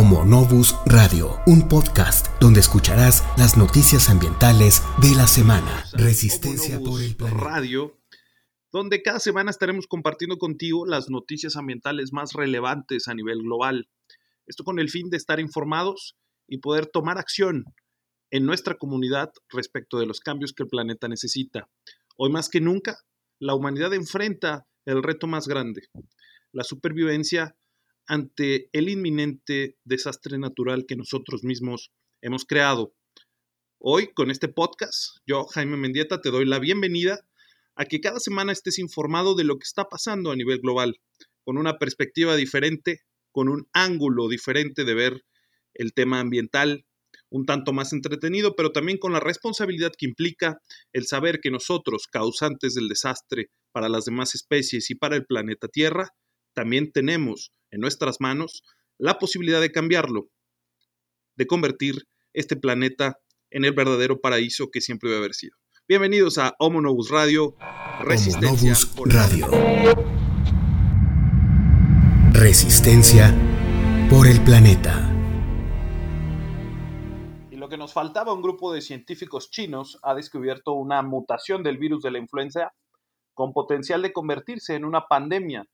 Homo 0.00 0.24
Novus 0.24 0.76
Radio, 0.86 1.42
un 1.46 1.68
podcast 1.68 2.28
donde 2.40 2.60
escucharás 2.60 3.22
las 3.36 3.58
noticias 3.58 4.08
ambientales 4.08 4.82
de 5.02 5.14
la 5.14 5.26
semana. 5.26 5.84
Resistencia 5.92 6.80
por 6.80 7.02
el 7.02 7.14
planeta. 7.14 7.44
Radio, 7.44 8.00
donde 8.72 9.02
cada 9.02 9.20
semana 9.20 9.50
estaremos 9.50 9.86
compartiendo 9.86 10.38
contigo 10.38 10.86
las 10.86 11.10
noticias 11.10 11.54
ambientales 11.54 12.14
más 12.14 12.32
relevantes 12.32 13.08
a 13.08 13.14
nivel 13.14 13.42
global. 13.42 13.90
Esto 14.46 14.64
con 14.64 14.78
el 14.78 14.88
fin 14.88 15.10
de 15.10 15.18
estar 15.18 15.38
informados 15.38 16.16
y 16.48 16.60
poder 16.60 16.86
tomar 16.86 17.18
acción 17.18 17.66
en 18.30 18.46
nuestra 18.46 18.76
comunidad 18.76 19.30
respecto 19.50 19.98
de 19.98 20.06
los 20.06 20.20
cambios 20.20 20.54
que 20.54 20.62
el 20.62 20.70
planeta 20.70 21.08
necesita. 21.08 21.68
Hoy 22.16 22.30
más 22.30 22.48
que 22.48 22.62
nunca, 22.62 22.96
la 23.38 23.54
humanidad 23.54 23.92
enfrenta 23.92 24.66
el 24.86 25.02
reto 25.02 25.26
más 25.26 25.46
grande, 25.46 25.90
la 26.52 26.64
supervivencia 26.64 27.54
ante 28.10 28.68
el 28.72 28.88
inminente 28.88 29.76
desastre 29.84 30.36
natural 30.36 30.84
que 30.84 30.96
nosotros 30.96 31.44
mismos 31.44 31.92
hemos 32.22 32.44
creado. 32.44 32.92
Hoy, 33.78 34.12
con 34.12 34.32
este 34.32 34.48
podcast, 34.48 35.18
yo, 35.28 35.44
Jaime 35.44 35.76
Mendieta, 35.76 36.20
te 36.20 36.32
doy 36.32 36.44
la 36.44 36.58
bienvenida 36.58 37.20
a 37.76 37.84
que 37.84 38.00
cada 38.00 38.18
semana 38.18 38.50
estés 38.50 38.80
informado 38.80 39.36
de 39.36 39.44
lo 39.44 39.58
que 39.58 39.64
está 39.64 39.84
pasando 39.84 40.32
a 40.32 40.36
nivel 40.36 40.58
global, 40.58 40.96
con 41.44 41.56
una 41.56 41.78
perspectiva 41.78 42.34
diferente, 42.34 43.02
con 43.30 43.48
un 43.48 43.68
ángulo 43.72 44.26
diferente 44.26 44.84
de 44.84 44.94
ver 44.94 45.24
el 45.72 45.94
tema 45.94 46.18
ambiental, 46.18 46.86
un 47.28 47.46
tanto 47.46 47.72
más 47.72 47.92
entretenido, 47.92 48.56
pero 48.56 48.72
también 48.72 48.98
con 48.98 49.12
la 49.12 49.20
responsabilidad 49.20 49.92
que 49.96 50.06
implica 50.06 50.60
el 50.92 51.06
saber 51.06 51.38
que 51.40 51.52
nosotros, 51.52 52.08
causantes 52.10 52.74
del 52.74 52.88
desastre 52.88 53.52
para 53.70 53.88
las 53.88 54.04
demás 54.04 54.34
especies 54.34 54.90
y 54.90 54.96
para 54.96 55.14
el 55.14 55.26
planeta 55.26 55.68
Tierra, 55.68 56.12
también 56.54 56.92
tenemos 56.92 57.52
en 57.70 57.80
nuestras 57.80 58.20
manos 58.20 58.62
la 58.98 59.18
posibilidad 59.18 59.60
de 59.60 59.72
cambiarlo, 59.72 60.28
de 61.36 61.46
convertir 61.46 62.06
este 62.32 62.56
planeta 62.56 63.18
en 63.50 63.64
el 63.64 63.72
verdadero 63.72 64.20
paraíso 64.20 64.70
que 64.70 64.80
siempre 64.80 65.08
debe 65.10 65.20
haber 65.20 65.34
sido. 65.34 65.56
Bienvenidos 65.88 66.38
a 66.38 66.54
Homo 66.58 66.80
Novus 66.80 67.10
Radio, 67.10 67.56
Resistencia 68.00 68.74
Radio. 69.06 69.48
Resistencia 72.32 73.34
por 74.08 74.26
el 74.26 74.42
planeta. 74.44 75.06
Y 77.50 77.56
lo 77.56 77.68
que 77.68 77.76
nos 77.76 77.92
faltaba, 77.92 78.32
un 78.32 78.42
grupo 78.42 78.72
de 78.72 78.80
científicos 78.80 79.50
chinos 79.50 79.98
ha 80.02 80.14
descubierto 80.14 80.72
una 80.72 81.02
mutación 81.02 81.62
del 81.62 81.78
virus 81.78 82.02
de 82.02 82.12
la 82.12 82.18
influenza 82.18 82.72
con 83.34 83.52
potencial 83.52 84.02
de 84.02 84.12
convertirse 84.12 84.74
en 84.74 84.84
una 84.84 85.06
pandemia 85.06 85.66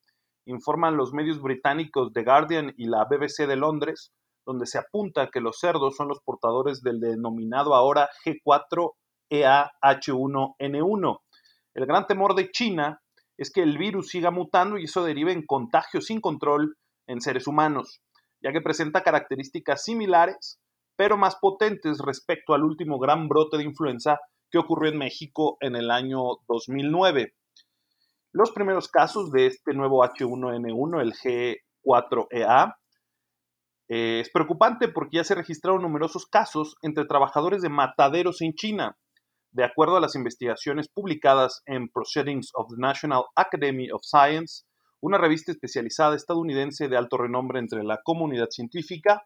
informan 0.47 0.97
los 0.97 1.13
medios 1.13 1.43
británicos 1.43 2.13
The 2.13 2.25
Guardian 2.25 2.75
y 2.77 2.87
la 2.87 3.05
BBC 3.05 3.47
de 3.47 3.55
Londres, 3.57 4.13
donde 4.47 4.67
se 4.67 4.79
apunta 4.79 5.31
que 5.31 5.41
los 5.41 5.59
cerdos 5.59 5.97
son 5.97 6.09
los 6.09 6.21
portadores 6.21 6.83
del 6.83 7.01
denominado 7.01 7.75
ahora 7.75 8.09
G4EAH1N1. 8.25 11.21
El 11.75 11.87
gran 11.87 12.07
temor 12.07 12.35
de 12.35 12.51
China 12.51 13.03
es 13.37 13.53
que 13.53 13.63
el 13.63 13.77
virus 13.77 14.09
siga 14.09 14.31
mutando 14.31 14.79
y 14.79 14.85
eso 14.85 15.05
derive 15.05 15.33
en 15.33 15.45
contagios 15.45 16.07
sin 16.07 16.21
control 16.21 16.77
en 17.07 17.21
seres 17.21 17.47
humanos, 17.47 18.01
ya 18.41 18.53
que 18.53 18.63
presenta 18.63 19.03
características 19.03 19.85
similares, 19.85 20.59
pero 20.97 21.17
más 21.17 21.37
potentes 21.37 21.99
respecto 21.99 22.55
al 22.55 22.65
último 22.65 22.99
gran 22.99 23.29
brote 23.29 23.59
de 23.59 23.65
influenza 23.65 24.19
que 24.51 24.59
ocurrió 24.59 24.91
en 24.91 24.99
México 24.99 25.59
en 25.61 25.77
el 25.77 25.91
año 25.91 26.23
2009. 26.49 27.35
Los 28.37 28.53
primeros 28.53 28.89
casos 28.89 29.33
de 29.33 29.47
este 29.47 29.73
nuevo 29.73 30.05
H1N1, 30.05 31.01
el 31.01 31.15
G4EA, 31.15 32.77
eh, 33.89 34.21
es 34.21 34.31
preocupante 34.31 34.89
porque 34.89 35.17
ya 35.17 35.25
se 35.25 35.35
registraron 35.35 35.81
numerosos 35.81 36.27
casos 36.27 36.77
entre 36.83 37.07
trabajadores 37.07 37.63
de 37.63 37.71
mataderos 37.71 38.43
en 38.43 38.53
China. 38.53 38.99
De 39.53 39.65
acuerdo 39.65 39.97
a 39.97 40.01
las 40.01 40.17
investigaciones 40.17 40.87
publicadas 40.87 41.63
en 41.65 41.89
Proceedings 41.89 42.51
of 42.53 42.69
the 42.69 42.77
National 42.77 43.25
Academy 43.37 43.91
of 43.91 44.03
Science, 44.03 44.65
una 45.01 45.17
revista 45.17 45.51
especializada 45.51 46.15
estadounidense 46.15 46.89
de 46.89 46.97
alto 46.99 47.17
renombre 47.17 47.59
entre 47.59 47.85
la 47.85 48.03
comunidad 48.05 48.49
científica, 48.51 49.25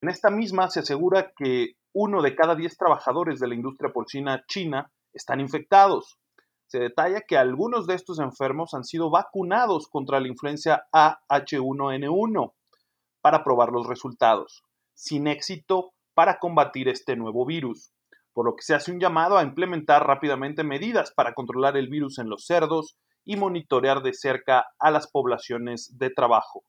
en 0.00 0.08
esta 0.08 0.30
misma 0.30 0.70
se 0.70 0.80
asegura 0.80 1.32
que 1.36 1.72
uno 1.92 2.22
de 2.22 2.34
cada 2.34 2.54
diez 2.54 2.78
trabajadores 2.78 3.40
de 3.40 3.48
la 3.48 3.56
industria 3.56 3.92
porcina 3.92 4.42
china 4.48 4.90
están 5.12 5.40
infectados 5.40 6.18
se 6.66 6.80
detalla 6.80 7.22
que 7.22 7.36
algunos 7.36 7.86
de 7.86 7.94
estos 7.94 8.18
enfermos 8.18 8.74
han 8.74 8.84
sido 8.84 9.10
vacunados 9.10 9.88
contra 9.88 10.20
la 10.20 10.28
influencia 10.28 10.86
AH1N1 10.92 12.52
para 13.20 13.44
probar 13.44 13.70
los 13.70 13.86
resultados, 13.86 14.64
sin 14.94 15.26
éxito 15.26 15.92
para 16.14 16.38
combatir 16.38 16.88
este 16.88 17.16
nuevo 17.16 17.44
virus, 17.46 17.92
por 18.32 18.46
lo 18.46 18.56
que 18.56 18.62
se 18.62 18.74
hace 18.74 18.90
un 18.90 19.00
llamado 19.00 19.38
a 19.38 19.42
implementar 19.42 20.06
rápidamente 20.06 20.64
medidas 20.64 21.12
para 21.12 21.34
controlar 21.34 21.76
el 21.76 21.88
virus 21.88 22.18
en 22.18 22.28
los 22.28 22.46
cerdos 22.46 22.96
y 23.24 23.36
monitorear 23.36 24.02
de 24.02 24.12
cerca 24.12 24.66
a 24.78 24.90
las 24.90 25.10
poblaciones 25.10 25.96
de 25.98 26.10
trabajo. 26.10 26.64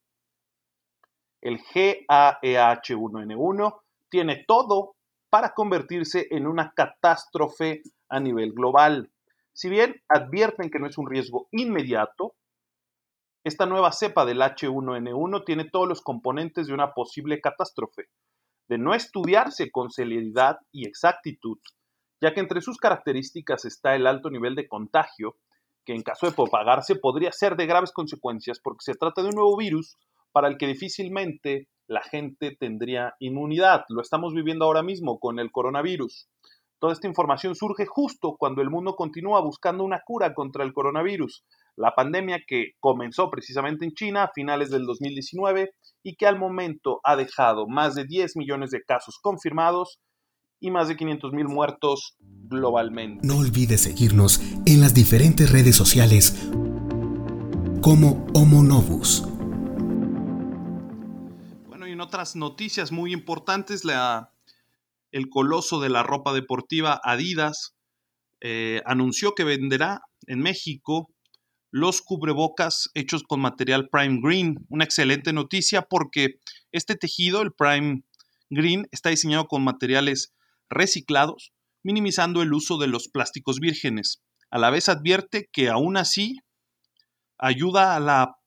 El 1.42 1.60
GAEH1N1 1.60 3.80
tiene 4.10 4.44
todo 4.48 4.96
para 5.30 5.54
convertirse 5.54 6.28
en 6.32 6.48
una 6.48 6.74
catástrofe 6.76 7.84
a 8.10 8.20
nivel 8.20 8.54
global 8.54 9.12
si 9.58 9.70
bien 9.70 10.04
advierten 10.08 10.70
que 10.70 10.78
no 10.78 10.86
es 10.86 11.00
un 11.00 11.10
riesgo 11.10 11.48
inmediato, 11.52 12.36
esta 13.44 13.66
nueva 13.66 13.92
cepa 13.92 14.24
del 14.24 14.40
H1N1 14.40 15.46
tiene 15.46 15.66
todos 15.66 15.88
los 15.88 16.02
componentes 16.02 16.68
de 16.68 16.76
una 16.76 16.94
posible 16.94 17.42
catástrofe, 17.42 18.04
de 18.70 18.78
no 18.78 18.94
estudiarse 18.94 19.72
con 19.72 19.90
celeridad 19.90 20.60
y 20.72 20.88
exactitud, 20.88 21.58
ya 22.22 22.36
que 22.36 22.40
entre 22.40 22.62
sus 22.62 22.78
características 22.78 23.66
está 23.66 23.96
el 23.96 24.06
alto 24.06 24.30
nivel 24.30 24.54
de 24.54 24.68
contagio, 24.68 25.38
que 25.84 25.96
en 25.96 26.04
caso 26.04 26.28
de 26.28 26.34
propagarse 26.34 26.96
podría 26.96 27.32
ser 27.32 27.56
de 27.56 27.66
graves 27.66 27.92
consecuencias 27.92 28.60
porque 28.60 28.84
se 28.84 28.94
trata 28.94 29.24
de 29.24 29.30
un 29.30 29.36
nuevo 29.36 29.58
virus 29.58 29.96
para 30.32 30.50
el 30.50 30.60
que 30.60 30.68
difícilmente 30.68 31.68
la 31.88 32.04
gente 32.04 32.56
tendría 32.60 33.16
inmunidad. 33.18 33.86
Lo 33.90 34.04
estamos 34.04 34.36
viviendo 34.36 34.66
ahora 34.66 34.84
mismo 34.84 35.20
con 35.20 35.40
el 35.40 35.52
coronavirus. 35.52 36.30
Toda 36.80 36.94
esta 36.94 37.08
información 37.08 37.56
surge 37.56 37.88
justo 37.88 38.36
cuando 38.38 38.62
el 38.62 38.70
mundo 38.70 38.96
continúa 38.96 39.42
buscando 39.42 39.84
una 39.84 40.02
cura 40.06 40.36
contra 40.36 40.64
el 40.64 40.74
coronavirus, 40.74 41.44
la 41.76 41.96
pandemia 41.96 42.40
que 42.46 42.74
comenzó 42.80 43.32
precisamente 43.32 43.84
en 43.84 43.94
China 43.94 44.24
a 44.24 44.32
finales 44.34 44.70
del 44.70 44.86
2019 44.86 45.72
y 46.04 46.16
que 46.16 46.28
al 46.28 46.38
momento 46.38 47.00
ha 47.04 47.16
dejado 47.16 47.68
más 47.68 47.96
de 47.96 48.06
10 48.06 48.36
millones 48.36 48.70
de 48.70 48.84
casos 48.84 49.18
confirmados 49.20 50.00
y 50.60 50.70
más 50.70 50.88
de 50.88 50.96
500 50.96 51.34
mil 51.34 51.48
muertos 51.48 52.16
globalmente. 52.20 53.26
No 53.26 53.38
olvides 53.38 53.82
seguirnos 53.82 54.40
en 54.68 54.80
las 54.80 54.94
diferentes 54.94 55.52
redes 55.52 55.76
sociales 55.76 56.48
como 57.82 58.28
Homo 58.36 58.62
Novus. 58.62 59.24
Bueno, 61.68 61.88
y 61.88 61.94
en 61.94 62.02
otras 62.02 62.36
noticias 62.36 62.92
muy 62.92 63.14
importantes, 63.14 63.84
la 63.84 64.32
el 65.12 65.30
coloso 65.30 65.80
de 65.80 65.90
la 65.90 66.04
ropa 66.04 66.34
deportiva 66.34 67.00
Adidas 67.04 67.76
eh, 68.42 68.82
anunció 68.86 69.34
que 69.34 69.44
venderá 69.44 70.02
en 70.28 70.40
México 70.40 71.10
los 71.72 72.02
cubrebocas 72.02 72.90
hechos 72.94 73.24
con 73.24 73.42
material 73.42 73.90
Prime 73.92 74.20
Green. 74.22 74.56
Una 74.70 74.84
excelente 74.84 75.34
noticia 75.34 75.84
porque 75.84 76.40
este 76.72 76.96
tejido, 76.96 77.42
el 77.42 77.52
Prime 77.54 78.04
Green, 78.50 78.88
está 78.92 79.10
diseñado 79.10 79.46
con 79.46 79.64
materiales 79.64 80.34
reciclados, 80.70 81.52
minimizando 81.84 82.42
el 82.42 82.54
uso 82.54 82.78
de 82.78 82.88
los 82.88 83.10
plásticos 83.10 83.60
vírgenes. 83.60 84.22
A 84.50 84.60
la 84.60 84.70
vez 84.70 84.90
advierte 84.90 85.50
que 85.52 85.70
aún 85.70 85.98
así 85.98 86.38
ayuda 87.38 87.96
a, 87.98 88.38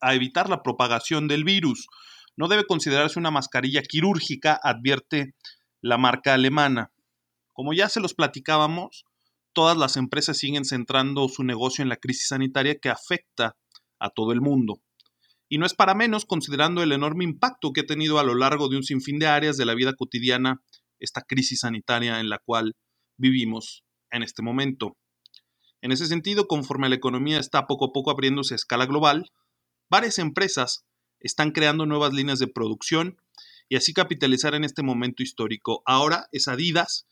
a 0.00 0.14
evitar 0.14 0.48
la 0.48 0.62
propagación 0.62 1.28
del 1.28 1.44
virus. 1.44 1.86
No 2.36 2.48
debe 2.48 2.64
considerarse 2.64 3.18
una 3.18 3.30
mascarilla 3.30 3.82
quirúrgica, 3.82 4.58
advierte 4.62 5.34
la 5.82 5.98
marca 5.98 6.34
alemana. 6.34 6.92
Como 7.52 7.72
ya 7.72 7.88
se 7.88 8.00
los 8.00 8.14
platicábamos, 8.14 9.04
todas 9.52 9.76
las 9.76 9.96
empresas 9.96 10.38
siguen 10.38 10.64
centrando 10.64 11.28
su 11.28 11.44
negocio 11.44 11.82
en 11.82 11.88
la 11.88 11.96
crisis 11.96 12.28
sanitaria 12.28 12.78
que 12.78 12.88
afecta 12.88 13.56
a 13.98 14.10
todo 14.10 14.32
el 14.32 14.40
mundo. 14.40 14.80
Y 15.48 15.58
no 15.58 15.66
es 15.66 15.74
para 15.74 15.94
menos 15.94 16.24
considerando 16.24 16.82
el 16.82 16.92
enorme 16.92 17.24
impacto 17.24 17.72
que 17.72 17.80
ha 17.80 17.86
tenido 17.86 18.18
a 18.18 18.24
lo 18.24 18.34
largo 18.34 18.68
de 18.68 18.76
un 18.76 18.84
sinfín 18.84 19.18
de 19.18 19.26
áreas 19.26 19.56
de 19.56 19.66
la 19.66 19.74
vida 19.74 19.94
cotidiana 19.94 20.62
esta 21.00 21.22
crisis 21.22 21.60
sanitaria 21.60 22.20
en 22.20 22.28
la 22.28 22.38
cual 22.38 22.76
vivimos 23.16 23.84
en 24.10 24.22
este 24.22 24.42
momento. 24.42 24.96
En 25.82 25.92
ese 25.92 26.06
sentido, 26.06 26.46
conforme 26.46 26.88
la 26.88 26.94
economía 26.94 27.38
está 27.38 27.66
poco 27.66 27.86
a 27.86 27.92
poco 27.92 28.10
abriéndose 28.10 28.54
a 28.54 28.56
escala 28.56 28.86
global, 28.86 29.32
varias 29.88 30.18
empresas 30.18 30.84
están 31.20 31.50
creando 31.50 31.86
nuevas 31.86 32.12
líneas 32.12 32.38
de 32.38 32.48
producción 32.48 33.16
y 33.70 33.76
así 33.76 33.94
capitalizar 33.94 34.54
en 34.54 34.64
este 34.64 34.82
momento 34.82 35.22
histórico. 35.22 35.82
Ahora 35.86 36.26
es 36.32 36.48
Adidas 36.48 37.06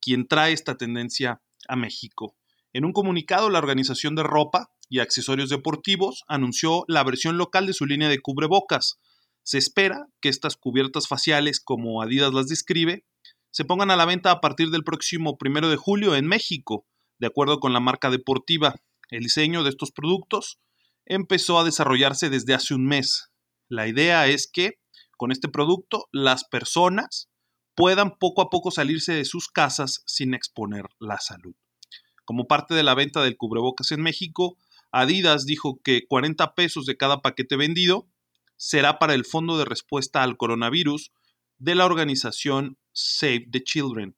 quien 0.00 0.26
trae 0.26 0.52
esta 0.52 0.76
tendencia 0.76 1.42
a 1.68 1.76
México. 1.76 2.34
En 2.72 2.84
un 2.86 2.92
comunicado, 2.92 3.50
la 3.50 3.58
organización 3.58 4.14
de 4.14 4.22
ropa 4.22 4.70
y 4.88 5.00
accesorios 5.00 5.50
deportivos 5.50 6.24
anunció 6.26 6.84
la 6.88 7.04
versión 7.04 7.36
local 7.36 7.66
de 7.66 7.74
su 7.74 7.84
línea 7.84 8.08
de 8.08 8.20
cubrebocas. 8.20 8.98
Se 9.42 9.58
espera 9.58 10.06
que 10.22 10.30
estas 10.30 10.56
cubiertas 10.56 11.08
faciales, 11.08 11.60
como 11.60 12.00
Adidas 12.00 12.32
las 12.32 12.48
describe, 12.48 13.04
se 13.50 13.66
pongan 13.66 13.90
a 13.90 13.96
la 13.96 14.06
venta 14.06 14.30
a 14.30 14.40
partir 14.40 14.70
del 14.70 14.84
próximo 14.84 15.36
primero 15.36 15.68
de 15.68 15.76
julio 15.76 16.16
en 16.16 16.26
México, 16.26 16.86
de 17.18 17.26
acuerdo 17.26 17.60
con 17.60 17.74
la 17.74 17.80
marca 17.80 18.10
deportiva. 18.10 18.74
El 19.10 19.24
diseño 19.24 19.62
de 19.62 19.70
estos 19.70 19.90
productos 19.90 20.58
empezó 21.04 21.58
a 21.58 21.64
desarrollarse 21.64 22.30
desde 22.30 22.54
hace 22.54 22.74
un 22.74 22.86
mes. 22.86 23.30
La 23.68 23.88
idea 23.88 24.26
es 24.26 24.50
que 24.50 24.78
con 25.18 25.32
este 25.32 25.48
producto 25.48 26.08
las 26.12 26.44
personas 26.44 27.28
puedan 27.74 28.16
poco 28.18 28.40
a 28.40 28.48
poco 28.48 28.70
salirse 28.70 29.12
de 29.12 29.26
sus 29.26 29.48
casas 29.48 30.02
sin 30.06 30.32
exponer 30.32 30.86
la 30.98 31.18
salud. 31.18 31.54
Como 32.24 32.46
parte 32.48 32.74
de 32.74 32.82
la 32.82 32.94
venta 32.94 33.22
del 33.22 33.36
cubrebocas 33.36 33.92
en 33.92 34.00
México, 34.00 34.56
Adidas 34.90 35.44
dijo 35.44 35.80
que 35.84 36.06
40 36.06 36.54
pesos 36.54 36.86
de 36.86 36.96
cada 36.96 37.20
paquete 37.20 37.56
vendido 37.56 38.08
será 38.56 38.98
para 38.98 39.14
el 39.14 39.24
Fondo 39.24 39.58
de 39.58 39.64
Respuesta 39.64 40.22
al 40.22 40.36
Coronavirus 40.36 41.12
de 41.58 41.74
la 41.74 41.86
organización 41.86 42.78
Save 42.92 43.46
the 43.50 43.62
Children. 43.62 44.16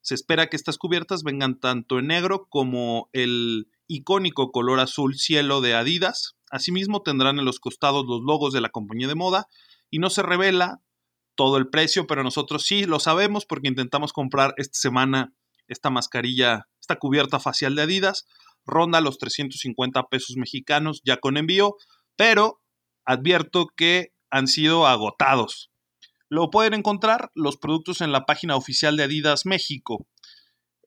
Se 0.00 0.14
espera 0.14 0.48
que 0.48 0.56
estas 0.56 0.78
cubiertas 0.78 1.22
vengan 1.22 1.60
tanto 1.60 1.98
en 1.98 2.08
negro 2.08 2.46
como 2.48 3.08
el 3.12 3.68
icónico 3.86 4.50
color 4.52 4.80
azul 4.80 5.16
cielo 5.16 5.60
de 5.60 5.74
Adidas. 5.74 6.36
Asimismo 6.50 7.02
tendrán 7.02 7.38
en 7.38 7.44
los 7.44 7.60
costados 7.60 8.04
los 8.06 8.22
logos 8.22 8.52
de 8.52 8.60
la 8.60 8.70
compañía 8.70 9.08
de 9.08 9.14
moda 9.14 9.48
y 9.92 9.98
no 9.98 10.10
se 10.10 10.22
revela 10.22 10.80
todo 11.36 11.58
el 11.58 11.68
precio, 11.68 12.06
pero 12.06 12.24
nosotros 12.24 12.64
sí 12.64 12.86
lo 12.86 12.98
sabemos 12.98 13.44
porque 13.44 13.68
intentamos 13.68 14.12
comprar 14.12 14.54
esta 14.56 14.78
semana 14.78 15.34
esta 15.68 15.90
mascarilla, 15.90 16.66
esta 16.80 16.96
cubierta 16.96 17.38
facial 17.38 17.76
de 17.76 17.82
Adidas. 17.82 18.26
Ronda 18.64 19.00
los 19.00 19.18
350 19.18 20.04
pesos 20.04 20.36
mexicanos 20.36 21.02
ya 21.04 21.18
con 21.18 21.36
envío, 21.36 21.76
pero 22.16 22.60
advierto 23.04 23.66
que 23.76 24.12
han 24.30 24.48
sido 24.48 24.86
agotados. 24.86 25.70
Lo 26.30 26.50
pueden 26.50 26.72
encontrar 26.72 27.30
los 27.34 27.58
productos 27.58 28.00
en 28.00 28.12
la 28.12 28.24
página 28.24 28.56
oficial 28.56 28.96
de 28.96 29.04
Adidas 29.04 29.44
México. 29.44 30.06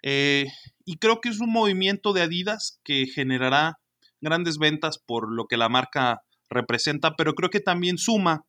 Eh, 0.01 0.48
y 0.84 0.98
creo 0.98 1.22
que 1.22 1.30
es 1.30 1.40
un 1.40 1.51
movimiento 1.51 2.12
de 2.12 2.24
Adidas 2.24 2.80
que 2.84 3.06
generará 3.06 3.80
grandes 4.19 4.58
ventas 4.58 4.98
por 4.98 5.31
lo 5.31 5.46
que 5.46 5.58
la 5.58 5.69
marca 5.69 6.24
representa, 6.50 7.16
pero 7.16 7.36
creo 7.36 7.51
que 7.51 7.60
también 7.60 8.00
suma 8.00 8.46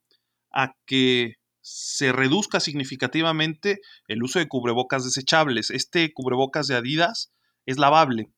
a 0.56 0.74
que 0.86 1.34
se 1.60 2.12
reduzca 2.12 2.60
significativamente 2.60 3.80
el 4.08 4.22
uso 4.22 4.38
de 4.38 4.48
cubrebocas 4.48 5.04
desechables. 5.04 5.70
Este 5.70 6.12
cubrebocas 6.14 6.66
de 6.66 6.76
Adidas 6.76 7.32
es 7.66 7.78
lavable. 7.78 8.32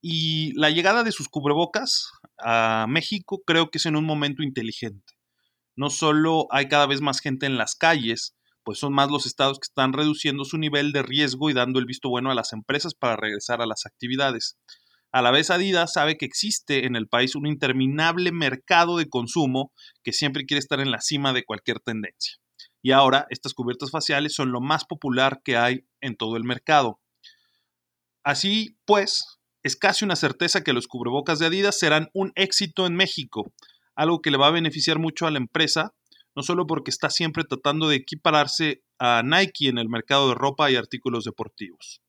Y 0.00 0.52
la 0.58 0.70
llegada 0.70 1.04
de 1.04 1.12
sus 1.12 1.28
cubrebocas 1.28 2.10
a 2.38 2.86
México 2.88 3.42
creo 3.44 3.70
que 3.70 3.76
es 3.78 3.86
en 3.86 3.96
un 3.96 4.06
momento 4.06 4.42
inteligente. 4.42 5.14
No 5.76 5.90
solo 5.90 6.46
hay 6.50 6.68
cada 6.68 6.86
vez 6.86 7.02
más 7.02 7.20
gente 7.20 7.44
en 7.44 7.58
las 7.58 7.74
calles, 7.74 8.34
pues 8.64 8.78
son 8.78 8.94
más 8.94 9.10
los 9.10 9.26
estados 9.26 9.58
que 9.58 9.66
están 9.66 9.92
reduciendo 9.92 10.44
su 10.44 10.56
nivel 10.56 10.92
de 10.92 11.02
riesgo 11.02 11.50
y 11.50 11.52
dando 11.52 11.78
el 11.78 11.86
visto 11.86 12.08
bueno 12.08 12.30
a 12.30 12.34
las 12.34 12.54
empresas 12.54 12.94
para 12.94 13.16
regresar 13.16 13.60
a 13.60 13.66
las 13.66 13.84
actividades. 13.84 14.56
A 15.12 15.22
la 15.22 15.32
vez 15.32 15.50
Adidas 15.50 15.92
sabe 15.94 16.16
que 16.16 16.24
existe 16.24 16.86
en 16.86 16.94
el 16.94 17.08
país 17.08 17.34
un 17.34 17.46
interminable 17.46 18.30
mercado 18.30 18.96
de 18.96 19.08
consumo 19.08 19.72
que 20.04 20.12
siempre 20.12 20.46
quiere 20.46 20.60
estar 20.60 20.80
en 20.80 20.92
la 20.92 21.00
cima 21.00 21.32
de 21.32 21.44
cualquier 21.44 21.80
tendencia. 21.80 22.36
Y 22.80 22.92
ahora 22.92 23.26
estas 23.30 23.52
cubiertas 23.52 23.90
faciales 23.90 24.34
son 24.34 24.52
lo 24.52 24.60
más 24.60 24.84
popular 24.84 25.40
que 25.44 25.56
hay 25.56 25.84
en 26.00 26.16
todo 26.16 26.36
el 26.36 26.44
mercado. 26.44 27.00
Así 28.24 28.76
pues, 28.86 29.40
es 29.64 29.76
casi 29.76 30.04
una 30.04 30.14
certeza 30.14 30.62
que 30.62 30.72
los 30.72 30.86
cubrebocas 30.86 31.38
de 31.38 31.46
Adidas 31.46 31.78
serán 31.78 32.08
un 32.14 32.32
éxito 32.36 32.86
en 32.86 32.94
México, 32.94 33.52
algo 33.96 34.20
que 34.20 34.30
le 34.30 34.38
va 34.38 34.46
a 34.46 34.52
beneficiar 34.52 34.98
mucho 34.98 35.26
a 35.26 35.30
la 35.32 35.38
empresa, 35.38 35.92
no 36.36 36.42
solo 36.44 36.66
porque 36.66 36.90
está 36.90 37.10
siempre 37.10 37.42
tratando 37.42 37.88
de 37.88 37.96
equipararse 37.96 38.82
a 38.98 39.22
Nike 39.24 39.68
en 39.68 39.78
el 39.78 39.88
mercado 39.88 40.28
de 40.28 40.34
ropa 40.36 40.70
y 40.70 40.76
artículos 40.76 41.24
deportivos. 41.24 41.99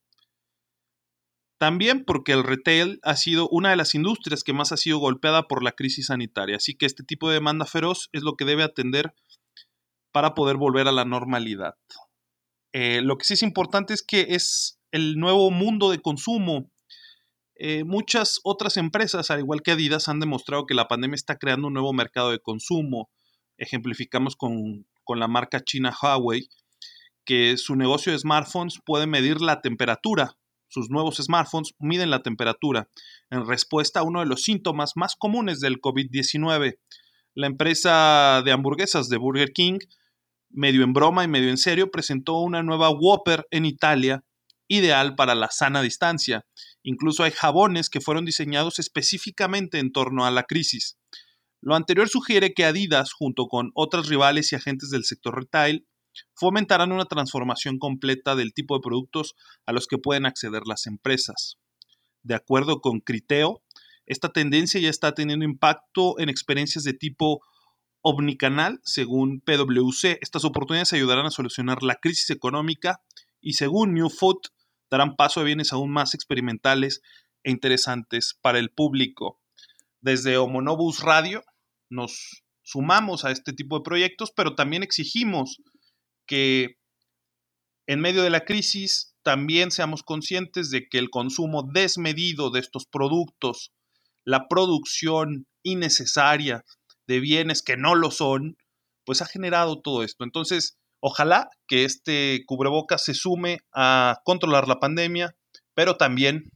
También 1.62 2.04
porque 2.04 2.32
el 2.32 2.42
retail 2.42 2.98
ha 3.04 3.14
sido 3.14 3.48
una 3.48 3.70
de 3.70 3.76
las 3.76 3.94
industrias 3.94 4.42
que 4.42 4.52
más 4.52 4.72
ha 4.72 4.76
sido 4.76 4.98
golpeada 4.98 5.46
por 5.46 5.62
la 5.62 5.70
crisis 5.70 6.06
sanitaria, 6.06 6.56
así 6.56 6.74
que 6.74 6.86
este 6.86 7.04
tipo 7.04 7.28
de 7.28 7.34
demanda 7.34 7.66
feroz 7.66 8.08
es 8.10 8.24
lo 8.24 8.34
que 8.34 8.44
debe 8.44 8.64
atender 8.64 9.14
para 10.10 10.34
poder 10.34 10.56
volver 10.56 10.88
a 10.88 10.90
la 10.90 11.04
normalidad. 11.04 11.76
Eh, 12.72 13.00
lo 13.00 13.16
que 13.16 13.26
sí 13.26 13.34
es 13.34 13.44
importante 13.44 13.94
es 13.94 14.02
que 14.02 14.26
es 14.30 14.80
el 14.90 15.20
nuevo 15.20 15.52
mundo 15.52 15.92
de 15.92 16.02
consumo. 16.02 16.68
Eh, 17.54 17.84
muchas 17.84 18.40
otras 18.42 18.76
empresas, 18.76 19.30
al 19.30 19.38
igual 19.38 19.62
que 19.62 19.70
Adidas, 19.70 20.08
han 20.08 20.18
demostrado 20.18 20.66
que 20.66 20.74
la 20.74 20.88
pandemia 20.88 21.14
está 21.14 21.36
creando 21.36 21.68
un 21.68 21.74
nuevo 21.74 21.92
mercado 21.92 22.32
de 22.32 22.40
consumo. 22.40 23.08
Ejemplificamos 23.56 24.34
con, 24.34 24.88
con 25.04 25.20
la 25.20 25.28
marca 25.28 25.60
china 25.60 25.94
Huawei, 26.02 26.48
que 27.24 27.56
su 27.56 27.76
negocio 27.76 28.10
de 28.10 28.18
smartphones 28.18 28.80
puede 28.84 29.06
medir 29.06 29.40
la 29.40 29.60
temperatura. 29.60 30.36
Sus 30.72 30.88
nuevos 30.88 31.16
smartphones 31.16 31.74
miden 31.78 32.10
la 32.10 32.22
temperatura 32.22 32.88
en 33.30 33.46
respuesta 33.46 34.00
a 34.00 34.04
uno 34.04 34.20
de 34.20 34.26
los 34.26 34.42
síntomas 34.42 34.92
más 34.96 35.16
comunes 35.16 35.60
del 35.60 35.80
COVID-19. 35.80 36.78
La 37.34 37.46
empresa 37.46 38.42
de 38.44 38.52
hamburguesas 38.52 39.08
de 39.08 39.18
Burger 39.18 39.52
King 39.52 39.78
medio 40.52 40.84
en 40.84 40.92
broma 40.92 41.24
y 41.24 41.28
medio 41.28 41.50
en 41.50 41.58
serio, 41.58 41.90
presentó 41.90 42.38
una 42.40 42.62
nueva 42.62 42.90
Whopper 42.90 43.46
en 43.50 43.64
Italia, 43.64 44.24
ideal 44.68 45.14
para 45.14 45.34
la 45.34 45.50
sana 45.50 45.82
distancia. 45.82 46.46
Incluso 46.82 47.24
hay 47.24 47.30
jabones 47.30 47.90
que 47.90 48.00
fueron 48.00 48.24
diseñados 48.24 48.78
específicamente 48.78 49.78
en 49.78 49.92
torno 49.92 50.24
a 50.24 50.30
la 50.30 50.44
crisis. 50.44 50.98
Lo 51.60 51.74
anterior 51.74 52.08
sugiere 52.08 52.54
que 52.54 52.64
Adidas, 52.64 53.12
junto 53.12 53.46
con 53.46 53.70
otras 53.74 54.08
rivales 54.08 54.52
y 54.52 54.56
agentes 54.56 54.90
del 54.90 55.04
sector 55.04 55.36
retail, 55.36 55.86
fomentarán 56.34 56.92
una 56.92 57.04
transformación 57.04 57.78
completa 57.78 58.34
del 58.36 58.54
tipo 58.54 58.74
de 58.74 58.82
productos 58.82 59.34
a 59.66 59.72
los 59.72 59.86
que 59.86 59.98
pueden 59.98 60.26
acceder 60.26 60.62
las 60.66 60.86
empresas. 60.86 61.58
De 62.22 62.34
acuerdo 62.34 62.80
con 62.80 63.00
Criteo, 63.00 63.62
esta 64.06 64.30
tendencia 64.30 64.80
ya 64.80 64.90
está 64.90 65.14
teniendo 65.14 65.44
impacto 65.44 66.18
en 66.18 66.28
experiencias 66.28 66.84
de 66.84 66.92
tipo 66.92 67.40
omnicanal, 68.02 68.80
según 68.84 69.40
PwC. 69.40 70.18
Estas 70.20 70.44
oportunidades 70.44 70.92
ayudarán 70.92 71.26
a 71.26 71.30
solucionar 71.30 71.82
la 71.82 71.96
crisis 71.96 72.30
económica 72.30 73.00
y 73.40 73.54
según 73.54 73.94
New 73.94 74.10
Food 74.10 74.40
darán 74.90 75.16
paso 75.16 75.40
a 75.40 75.44
bienes 75.44 75.72
aún 75.72 75.90
más 75.90 76.14
experimentales 76.14 77.00
e 77.44 77.50
interesantes 77.50 78.38
para 78.40 78.58
el 78.58 78.70
público. 78.70 79.40
Desde 80.00 80.36
Homonobus 80.36 81.00
Radio 81.00 81.42
nos 81.88 82.42
sumamos 82.62 83.24
a 83.24 83.30
este 83.30 83.52
tipo 83.52 83.78
de 83.78 83.84
proyectos, 83.84 84.32
pero 84.34 84.54
también 84.54 84.82
exigimos 84.82 85.62
que 86.32 86.78
en 87.86 88.00
medio 88.00 88.22
de 88.22 88.30
la 88.30 88.46
crisis 88.46 89.14
también 89.22 89.70
seamos 89.70 90.02
conscientes 90.02 90.70
de 90.70 90.88
que 90.88 90.96
el 90.96 91.10
consumo 91.10 91.62
desmedido 91.62 92.48
de 92.48 92.58
estos 92.58 92.86
productos, 92.86 93.70
la 94.24 94.48
producción 94.48 95.46
innecesaria 95.62 96.64
de 97.06 97.20
bienes 97.20 97.60
que 97.60 97.76
no 97.76 97.94
lo 97.94 98.10
son, 98.10 98.56
pues 99.04 99.20
ha 99.20 99.26
generado 99.26 99.82
todo 99.82 100.02
esto. 100.02 100.24
Entonces, 100.24 100.78
ojalá 101.00 101.50
que 101.68 101.84
este 101.84 102.44
cubrebocas 102.46 103.04
se 103.04 103.12
sume 103.12 103.58
a 103.74 104.22
controlar 104.24 104.68
la 104.68 104.80
pandemia, 104.80 105.36
pero 105.74 105.98
también, 105.98 106.50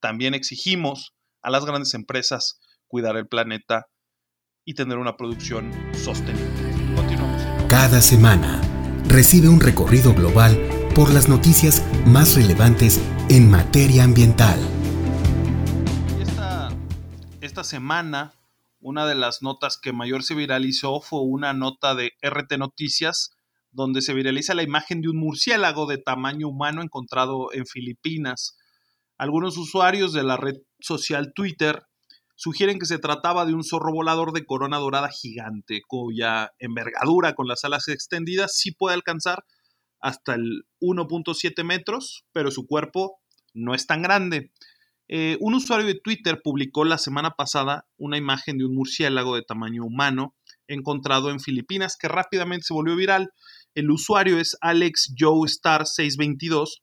también 0.00 0.34
exigimos 0.34 1.14
a 1.40 1.50
las 1.50 1.64
grandes 1.64 1.94
empresas 1.94 2.58
cuidar 2.88 3.16
el 3.16 3.28
planeta 3.28 3.86
y 4.64 4.74
tener 4.74 4.98
una 4.98 5.16
producción 5.16 5.70
sostenible. 5.94 6.96
Continuamos. 6.96 7.70
Cada 7.70 8.00
semana 8.00 8.63
recibe 9.06 9.48
un 9.48 9.60
recorrido 9.60 10.14
global 10.14 10.58
por 10.94 11.12
las 11.12 11.28
noticias 11.28 11.84
más 12.06 12.34
relevantes 12.34 13.00
en 13.28 13.50
materia 13.50 14.04
ambiental. 14.04 14.58
Esta, 17.40 17.62
semana 17.64 18.34
una 18.80 19.06
de 19.06 19.14
las 19.14 19.42
notas 19.42 19.78
que 19.78 19.92
mayor 19.92 20.24
se 20.24 20.34
viralizó 20.34 21.00
fue 21.00 21.20
una 21.20 21.52
nota 21.52 21.94
de 21.94 22.12
RT 22.20 22.58
Noticias, 22.58 23.30
donde 23.70 24.02
se 24.02 24.12
viraliza 24.12 24.54
la 24.54 24.62
imagen 24.62 25.00
de 25.00 25.08
un 25.08 25.18
murciélago 25.18 25.86
de 25.86 25.98
tamaño 25.98 26.48
humano 26.48 26.82
encontrado 26.82 27.52
en 27.52 27.64
Filipinas. 27.66 28.56
Algunos 29.16 29.56
usuarios 29.56 30.12
de 30.12 30.24
la 30.24 30.36
red 30.36 30.56
social 30.80 31.32
Twitter 31.34 31.84
sugieren 32.34 32.78
que 32.78 32.86
se 32.86 32.98
trataba 32.98 33.46
de 33.46 33.54
un 33.54 33.64
zorro 33.64 33.92
volador 33.92 34.32
de 34.32 34.44
corona 34.44 34.78
dorada 34.78 35.08
gigante, 35.08 35.82
cuya 35.86 36.52
envergadura 36.58 37.34
con 37.34 37.46
las 37.46 37.64
alas 37.64 37.88
extendidas 37.88 38.56
sí 38.56 38.72
puede 38.72 38.94
alcanzar 38.94 39.44
hasta 40.00 40.34
el 40.34 40.64
1.7 40.80 41.64
metros, 41.64 42.24
pero 42.32 42.50
su 42.50 42.66
cuerpo 42.66 43.20
no 43.54 43.74
es 43.74 43.86
tan 43.86 44.02
grande. 44.02 44.52
Eh, 45.08 45.36
un 45.40 45.54
usuario 45.54 45.86
de 45.86 46.00
Twitter 46.00 46.40
publicó 46.42 46.84
la 46.84 46.98
semana 46.98 47.30
pasada 47.32 47.86
una 47.96 48.16
imagen 48.16 48.58
de 48.58 48.64
un 48.64 48.74
murciélago 48.74 49.36
de 49.36 49.42
tamaño 49.42 49.84
humano 49.84 50.34
encontrado 50.66 51.30
en 51.30 51.40
Filipinas 51.40 51.96
que 51.98 52.08
rápidamente 52.08 52.64
se 52.64 52.74
volvió 52.74 52.96
viral. 52.96 53.32
El 53.74 53.90
usuario 53.90 54.38
es 54.38 54.56
Alex 54.60 55.14
Joe 55.18 55.46
Star 55.46 55.86
622 55.86 56.82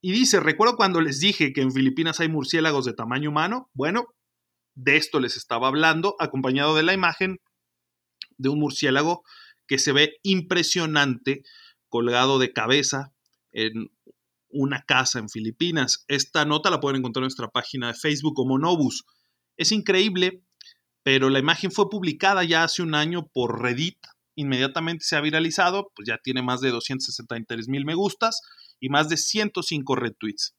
y 0.00 0.12
dice, 0.12 0.38
recuerdo 0.38 0.76
cuando 0.76 1.00
les 1.00 1.18
dije 1.18 1.52
que 1.52 1.62
en 1.62 1.72
Filipinas 1.72 2.20
hay 2.20 2.28
murciélagos 2.28 2.84
de 2.84 2.92
tamaño 2.92 3.30
humano. 3.30 3.68
Bueno, 3.74 4.06
de 4.78 4.96
esto 4.96 5.18
les 5.18 5.36
estaba 5.36 5.66
hablando, 5.66 6.14
acompañado 6.20 6.76
de 6.76 6.84
la 6.84 6.94
imagen 6.94 7.40
de 8.36 8.48
un 8.48 8.60
murciélago 8.60 9.24
que 9.66 9.78
se 9.78 9.92
ve 9.92 10.18
impresionante 10.22 11.42
colgado 11.88 12.38
de 12.38 12.52
cabeza 12.52 13.12
en 13.50 13.90
una 14.50 14.82
casa 14.82 15.18
en 15.18 15.28
Filipinas. 15.28 16.04
Esta 16.06 16.44
nota 16.44 16.70
la 16.70 16.80
pueden 16.80 17.00
encontrar 17.00 17.22
en 17.22 17.24
nuestra 17.24 17.48
página 17.48 17.88
de 17.88 17.94
Facebook 17.94 18.34
como 18.34 18.56
Nobus. 18.56 19.04
Es 19.56 19.72
increíble, 19.72 20.44
pero 21.02 21.28
la 21.28 21.40
imagen 21.40 21.72
fue 21.72 21.90
publicada 21.90 22.44
ya 22.44 22.62
hace 22.62 22.82
un 22.82 22.94
año 22.94 23.26
por 23.26 23.60
Reddit. 23.60 23.98
Inmediatamente 24.36 25.04
se 25.04 25.16
ha 25.16 25.20
viralizado, 25.20 25.90
pues 25.96 26.06
ya 26.06 26.18
tiene 26.22 26.42
más 26.42 26.60
de 26.60 26.70
263 26.70 27.66
mil 27.66 27.84
me 27.84 27.96
gustas 27.96 28.40
y 28.78 28.90
más 28.90 29.08
de 29.08 29.16
105 29.16 29.96
retweets. 29.96 30.54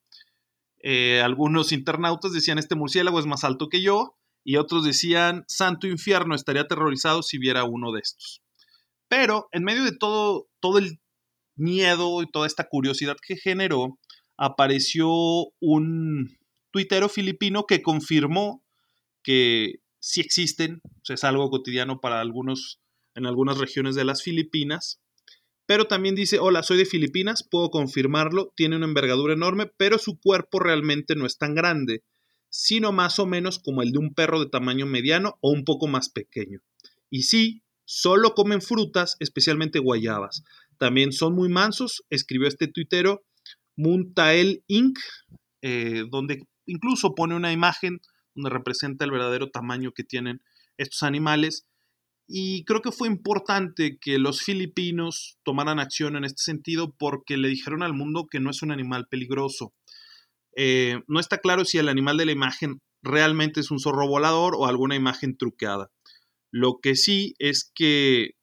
Eh, 0.82 1.22
algunos 1.22 1.72
internautas 1.72 2.32
decían 2.32 2.58
este 2.58 2.76
murciélago 2.76 3.20
es 3.20 3.26
más 3.26 3.44
alto 3.44 3.68
que 3.68 3.82
yo 3.82 4.16
y 4.44 4.56
otros 4.56 4.86
decían 4.86 5.44
santo 5.48 5.88
infierno 5.88 6.36
estaría 6.36 6.62
aterrorizado 6.62 7.22
si 7.22 7.38
viera 7.38 7.66
uno 7.66 7.92
de 7.92 8.00
estos. 8.02 8.42
Pero 9.08 9.50
en 9.52 9.64
medio 9.64 9.84
de 9.84 9.96
todo, 9.96 10.48
todo 10.60 10.78
el 10.78 11.00
miedo 11.56 12.22
y 12.22 12.32
toda 12.32 12.48
esta 12.48 12.68
curiosidad 12.70 13.18
que 13.26 13.36
generó, 13.36 14.00
apareció 14.38 15.10
un 15.60 16.38
tuitero 16.72 17.10
filipino 17.10 17.66
que 17.66 17.82
confirmó 17.82 18.64
que 19.22 19.82
sí 20.00 20.22
existen, 20.22 20.82
es 21.08 21.24
algo 21.24 21.50
cotidiano 21.50 22.00
para 22.00 22.22
algunos 22.22 22.80
en 23.16 23.26
algunas 23.26 23.58
regiones 23.58 23.96
de 23.96 24.06
las 24.06 24.24
Filipinas, 24.24 25.02
pero 25.70 25.86
también 25.86 26.16
dice, 26.16 26.40
hola, 26.40 26.64
soy 26.64 26.80
de 26.80 26.86
Filipinas, 26.88 27.44
puedo 27.44 27.70
confirmarlo, 27.70 28.52
tiene 28.56 28.76
una 28.76 28.88
envergadura 28.88 29.36
enorme, 29.36 29.68
pero 29.78 30.00
su 30.00 30.20
cuerpo 30.20 30.58
realmente 30.60 31.14
no 31.14 31.28
es 31.28 31.38
tan 31.38 31.54
grande, 31.54 32.04
sino 32.50 32.92
más 32.92 33.20
o 33.20 33.28
menos 33.28 33.60
como 33.60 33.84
el 33.84 33.92
de 33.92 34.00
un 34.00 34.16
perro 34.16 34.40
de 34.40 34.50
tamaño 34.50 34.88
mediano 34.88 35.38
o 35.42 35.52
un 35.52 35.66
poco 35.66 35.86
más 35.86 36.10
pequeño. 36.10 36.62
Y 37.12 37.22
sí, 37.22 37.62
solo 37.86 38.34
comen 38.34 38.64
frutas, 38.64 39.16
especialmente 39.20 39.78
guayabas. 39.78 40.44
También 40.80 41.12
son 41.12 41.36
muy 41.36 41.50
mansos, 41.50 42.04
escribió 42.10 42.48
este 42.48 42.68
tuitero 42.68 43.24
Muntael 43.76 44.64
Inc., 44.66 44.98
eh, 45.62 46.04
donde 46.10 46.48
incluso 46.66 47.14
pone 47.14 47.36
una 47.36 47.54
imagen 47.54 48.00
donde 48.34 48.50
representa 48.50 49.06
el 49.06 49.12
verdadero 49.12 49.52
tamaño 49.52 49.92
que 49.92 50.04
tienen 50.04 50.42
estos 50.78 51.04
animales. 51.04 51.68
Y 52.32 52.64
creo 52.66 52.84
que 52.84 52.92
fue 52.92 53.08
importante 53.08 53.98
que 54.00 54.20
los 54.20 54.44
filipinos 54.44 55.40
tomaran 55.42 55.80
acción 55.80 56.16
en 56.16 56.26
este 56.26 56.44
sentido 56.44 56.94
porque 56.96 57.38
le 57.38 57.48
dijeron 57.48 57.82
al 57.82 57.96
mundo 57.96 58.28
que 58.30 58.40
no 58.40 58.52
es 58.52 58.62
un 58.62 58.72
animal 58.72 59.08
peligroso. 59.10 59.74
Eh, 60.56 61.02
no 61.08 61.20
está 61.20 61.40
claro 61.40 61.66
si 61.66 61.80
el 61.80 61.90
animal 61.90 62.18
de 62.18 62.28
la 62.28 62.32
imagen 62.32 62.82
realmente 63.02 63.62
es 63.62 63.72
un 63.72 63.80
zorro 63.80 64.08
volador 64.08 64.54
o 64.56 64.68
alguna 64.68 64.96
imagen 64.96 65.38
truqueada. 65.38 65.90
Lo 66.52 66.78
que 66.84 66.96
sí 66.96 67.34
es 67.40 67.72
que 67.74 68.36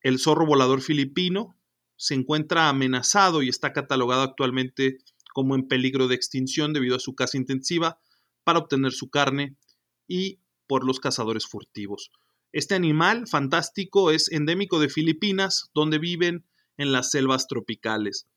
el 0.00 0.18
zorro 0.18 0.46
volador 0.46 0.80
filipino 0.80 1.58
se 1.96 2.14
encuentra 2.14 2.70
amenazado 2.70 3.42
y 3.42 3.50
está 3.50 3.74
catalogado 3.74 4.22
actualmente 4.22 4.96
como 5.34 5.54
en 5.56 5.68
peligro 5.68 6.08
de 6.08 6.14
extinción 6.14 6.72
debido 6.72 6.96
a 6.96 7.00
su 7.00 7.14
caza 7.14 7.36
intensiva 7.36 7.98
para 8.44 8.60
obtener 8.60 8.92
su 8.92 9.10
carne 9.10 9.56
y 10.08 10.38
por 10.66 10.86
los 10.86 11.00
cazadores 11.00 11.44
furtivos. 11.46 12.10
Este 12.54 12.76
animal 12.76 13.26
fantástico 13.26 14.12
es 14.12 14.30
endémico 14.30 14.78
de 14.78 14.88
Filipinas, 14.88 15.72
donde 15.74 15.98
viven 15.98 16.46
en 16.76 16.92
las 16.92 17.10
selvas 17.10 17.48
tropicales. 17.48 18.28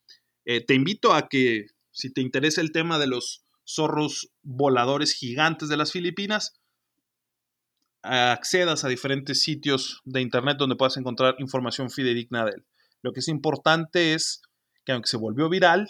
Eh, 0.44 0.66
te 0.66 0.74
invito 0.74 1.14
a 1.14 1.30
que, 1.30 1.68
si 1.92 2.12
te 2.12 2.22
interesa 2.22 2.62
el 2.62 2.72
tema 2.72 2.98
de 2.98 3.06
los 3.06 3.44
zorros 3.64 4.32
voladores 4.42 5.14
gigantes 5.14 5.70
de 5.70 5.78
las 5.78 5.92
Filipinas, 5.92 6.60
accedas 8.02 8.84
a 8.84 8.88
diferentes 8.88 9.44
sitios 9.44 10.02
de 10.04 10.22
internet 10.22 10.58
donde 10.58 10.78
puedas 10.78 10.98
encontrar 10.98 11.36
información 11.38 11.92
fidedigna 11.92 12.44
de 12.44 12.54
él. 12.56 12.66
Lo 13.04 13.14
que 13.14 13.20
es 13.20 13.28
importante 13.28 14.16
es 14.16 14.42
que 14.84 14.94
aunque 14.94 15.10
se 15.10 15.18
volvió 15.18 15.48
viral, 15.48 15.90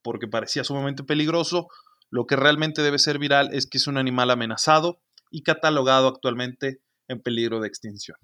porque 0.00 0.28
parecía 0.28 0.62
sumamente 0.62 1.02
peligroso, 1.02 1.66
lo 2.08 2.26
que 2.26 2.36
realmente 2.36 2.82
debe 2.82 3.00
ser 3.00 3.18
viral 3.18 3.52
es 3.52 3.66
que 3.66 3.78
es 3.78 3.88
un 3.88 3.98
animal 3.98 4.30
amenazado 4.30 5.00
y 5.32 5.42
catalogado 5.42 6.06
actualmente 6.06 6.83
en 7.08 7.20
peligro 7.20 7.60
de 7.60 7.68
extinción. 7.68 8.18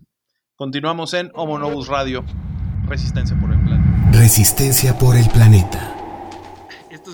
Continuamos 0.55 1.15
en 1.15 1.31
Homo 1.35 1.59
Novus 1.59 1.89
Radio, 1.89 2.25
Resistencia 2.87 3.39
por 3.39 3.53
el 3.53 3.61
Planeta. 3.61 4.11
Resistencia 4.13 4.99
por 4.99 5.17
el 5.17 5.29
Planeta 5.31 6.01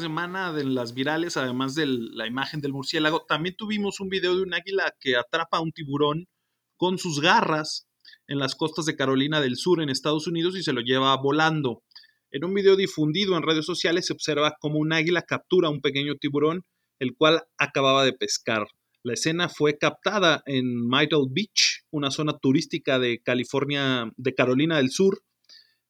semana 0.06 0.52
de 0.52 0.64
las 0.64 0.94
virales, 0.94 1.36
además 1.36 1.74
de 1.74 1.86
la 1.86 2.26
imagen 2.26 2.60
del 2.60 2.72
murciélago, 2.72 3.24
también 3.26 3.56
tuvimos 3.56 4.00
un 4.00 4.08
video 4.08 4.36
de 4.36 4.42
un 4.42 4.54
águila 4.54 4.94
que 5.00 5.16
atrapa 5.16 5.58
a 5.58 5.60
un 5.60 5.72
tiburón 5.72 6.28
con 6.76 6.98
sus 6.98 7.20
garras 7.20 7.88
en 8.28 8.38
las 8.38 8.54
costas 8.54 8.86
de 8.86 8.96
Carolina 8.96 9.40
del 9.40 9.56
Sur, 9.56 9.82
en 9.82 9.88
Estados 9.88 10.26
Unidos, 10.26 10.56
y 10.56 10.62
se 10.62 10.72
lo 10.72 10.80
lleva 10.80 11.16
volando. 11.16 11.82
En 12.30 12.44
un 12.44 12.54
video 12.54 12.76
difundido 12.76 13.36
en 13.36 13.42
redes 13.42 13.66
sociales 13.66 14.06
se 14.06 14.12
observa 14.12 14.56
como 14.60 14.78
un 14.78 14.92
águila 14.92 15.22
captura 15.22 15.68
a 15.68 15.70
un 15.70 15.80
pequeño 15.80 16.14
tiburón, 16.16 16.64
el 16.98 17.16
cual 17.16 17.42
acababa 17.58 18.04
de 18.04 18.12
pescar. 18.12 18.66
La 19.06 19.14
escena 19.14 19.48
fue 19.48 19.78
captada 19.78 20.42
en 20.46 20.84
Myrtle 20.88 21.28
Beach, 21.30 21.84
una 21.92 22.10
zona 22.10 22.36
turística 22.38 22.98
de 22.98 23.20
California, 23.22 24.10
de 24.16 24.34
Carolina 24.34 24.78
del 24.78 24.90
Sur, 24.90 25.22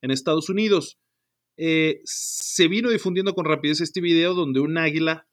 en 0.03 0.11
Estados 0.11 0.51
Unidos. 0.51 0.99
Eh, 1.57 2.01
se 2.05 2.69
vino 2.69 2.91
difundiendo 2.91 3.33
con 3.33 3.47
rapidez 3.47 3.81
este 3.81 4.03
video 4.03 4.35
donde 4.35 4.61
un 4.61 4.77
águila 4.77 5.27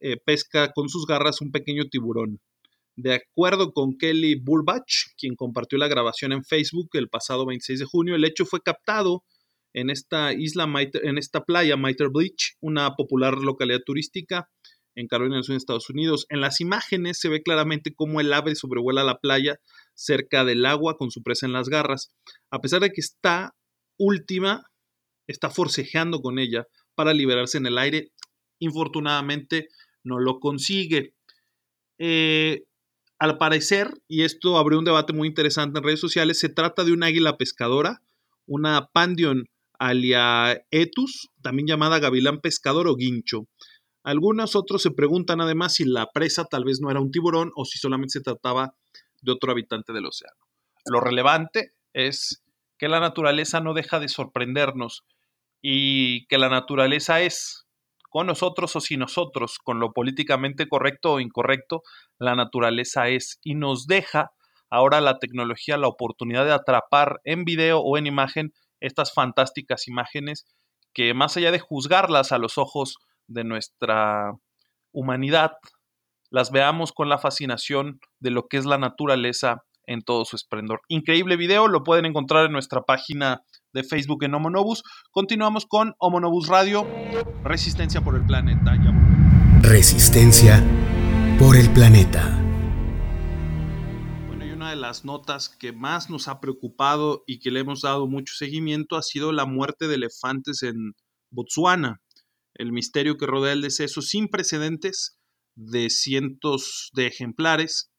eh, 0.00 0.16
pesca 0.16 0.72
con 0.72 0.88
sus 0.88 1.06
garras 1.06 1.40
un 1.40 1.52
pequeño 1.52 1.84
tiburón. 1.84 2.40
De 2.96 3.14
acuerdo 3.14 3.72
con 3.72 3.96
Kelly 3.96 4.34
Burbach, 4.34 5.14
quien 5.16 5.36
compartió 5.36 5.78
la 5.78 5.86
grabación 5.86 6.32
en 6.32 6.42
Facebook 6.42 6.88
el 6.94 7.08
pasado 7.08 7.46
26 7.46 7.78
de 7.78 7.84
junio, 7.84 8.16
el 8.16 8.24
hecho 8.24 8.46
fue 8.46 8.62
captado 8.62 9.22
en 9.74 9.90
esta 9.90 10.32
isla, 10.32 10.68
en 11.04 11.18
esta 11.18 11.44
playa, 11.44 11.76
Mitre 11.76 12.08
Beach, 12.12 12.56
una 12.60 12.96
popular 12.96 13.38
localidad 13.38 13.82
turística 13.86 14.48
en 14.98 15.06
Carolina 15.06 15.36
del 15.36 15.44
Sur, 15.44 15.56
Estados 15.56 15.90
Unidos. 15.90 16.26
En 16.28 16.40
las 16.40 16.60
imágenes 16.60 17.18
se 17.20 17.28
ve 17.28 17.42
claramente 17.42 17.94
cómo 17.94 18.20
el 18.20 18.32
ave 18.32 18.54
sobrevuela 18.54 19.04
la 19.04 19.18
playa 19.18 19.60
cerca 19.94 20.44
del 20.44 20.66
agua 20.66 20.96
con 20.96 21.10
su 21.10 21.22
presa 21.22 21.46
en 21.46 21.52
las 21.52 21.68
garras. 21.68 22.12
A 22.50 22.60
pesar 22.60 22.80
de 22.80 22.90
que 22.90 23.00
está 23.00 23.54
última 23.96 24.64
está 25.28 25.50
forcejeando 25.50 26.20
con 26.20 26.38
ella 26.38 26.66
para 26.94 27.14
liberarse 27.14 27.58
en 27.58 27.66
el 27.66 27.78
aire. 27.78 28.10
Infortunadamente 28.58 29.68
no 30.02 30.18
lo 30.18 30.40
consigue. 30.40 31.14
Eh, 31.98 32.64
al 33.20 33.38
parecer, 33.38 33.92
y 34.08 34.22
esto 34.22 34.58
abrió 34.58 34.78
un 34.78 34.84
debate 34.84 35.12
muy 35.12 35.28
interesante 35.28 35.78
en 35.78 35.84
redes 35.84 36.00
sociales, 36.00 36.38
se 36.38 36.48
trata 36.48 36.84
de 36.84 36.92
una 36.92 37.06
águila 37.06 37.36
pescadora, 37.36 38.00
una 38.46 38.88
Pandion 38.92 39.44
aliaetus, 39.78 41.28
también 41.42 41.68
llamada 41.68 42.00
gavilán 42.00 42.40
pescador 42.40 42.88
o 42.88 42.96
guincho. 42.96 43.46
Algunos 44.08 44.56
otros 44.56 44.80
se 44.80 44.90
preguntan 44.90 45.42
además 45.42 45.74
si 45.74 45.84
la 45.84 46.06
presa 46.06 46.46
tal 46.46 46.64
vez 46.64 46.80
no 46.80 46.90
era 46.90 46.98
un 46.98 47.10
tiburón 47.10 47.50
o 47.56 47.66
si 47.66 47.78
solamente 47.78 48.12
se 48.12 48.22
trataba 48.22 48.74
de 49.20 49.32
otro 49.32 49.52
habitante 49.52 49.92
del 49.92 50.06
océano. 50.06 50.38
Lo 50.86 51.00
relevante 51.00 51.74
es 51.92 52.42
que 52.78 52.88
la 52.88 53.00
naturaleza 53.00 53.60
no 53.60 53.74
deja 53.74 54.00
de 54.00 54.08
sorprendernos 54.08 55.04
y 55.60 56.26
que 56.28 56.38
la 56.38 56.48
naturaleza 56.48 57.20
es 57.20 57.66
con 58.08 58.26
nosotros 58.26 58.74
o 58.76 58.80
sin 58.80 59.00
nosotros, 59.00 59.58
con 59.62 59.78
lo 59.78 59.92
políticamente 59.92 60.68
correcto 60.68 61.12
o 61.12 61.20
incorrecto, 61.20 61.82
la 62.18 62.34
naturaleza 62.34 63.10
es 63.10 63.38
y 63.42 63.56
nos 63.56 63.86
deja 63.86 64.30
ahora 64.70 65.02
la 65.02 65.18
tecnología 65.18 65.76
la 65.76 65.88
oportunidad 65.88 66.46
de 66.46 66.52
atrapar 66.52 67.20
en 67.24 67.44
video 67.44 67.80
o 67.80 67.98
en 67.98 68.06
imagen 68.06 68.54
estas 68.80 69.12
fantásticas 69.12 69.86
imágenes 69.86 70.46
que 70.94 71.12
más 71.12 71.36
allá 71.36 71.50
de 71.50 71.58
juzgarlas 71.58 72.32
a 72.32 72.38
los 72.38 72.56
ojos 72.56 72.96
de 73.28 73.44
nuestra 73.44 74.32
humanidad, 74.92 75.52
las 76.30 76.50
veamos 76.50 76.92
con 76.92 77.08
la 77.08 77.18
fascinación 77.18 78.00
de 78.18 78.30
lo 78.30 78.48
que 78.48 78.56
es 78.58 78.64
la 78.64 78.78
naturaleza 78.78 79.62
en 79.86 80.02
todo 80.02 80.24
su 80.24 80.36
esplendor. 80.36 80.80
Increíble 80.88 81.36
video, 81.36 81.66
lo 81.66 81.82
pueden 81.82 82.04
encontrar 82.04 82.44
en 82.44 82.52
nuestra 82.52 82.82
página 82.82 83.42
de 83.72 83.84
Facebook 83.84 84.22
en 84.22 84.34
Homonobus. 84.34 84.82
Continuamos 85.10 85.66
con 85.66 85.94
Homonobus 85.98 86.48
Radio, 86.48 86.86
Resistencia 87.42 88.02
por 88.02 88.14
el 88.14 88.24
Planeta. 88.26 88.76
Resistencia 89.62 90.62
por 91.38 91.56
el 91.56 91.70
Planeta. 91.72 92.38
Bueno, 94.26 94.44
y 94.44 94.50
una 94.50 94.70
de 94.70 94.76
las 94.76 95.06
notas 95.06 95.48
que 95.48 95.72
más 95.72 96.10
nos 96.10 96.28
ha 96.28 96.38
preocupado 96.38 97.24
y 97.26 97.40
que 97.40 97.50
le 97.50 97.60
hemos 97.60 97.80
dado 97.80 98.06
mucho 98.06 98.34
seguimiento 98.34 98.96
ha 98.96 99.02
sido 99.02 99.32
la 99.32 99.46
muerte 99.46 99.88
de 99.88 99.94
elefantes 99.94 100.62
en 100.62 100.92
Botsuana. 101.30 102.02
El 102.58 102.72
misterio 102.72 103.16
que 103.16 103.26
rodea 103.26 103.54
el 103.54 103.62
deceso 103.62 104.02
sin 104.02 104.28
precedentes 104.28 105.18
de 105.54 105.88
cientos 105.88 106.90
de 106.92 107.06
ejemplares 107.06 107.90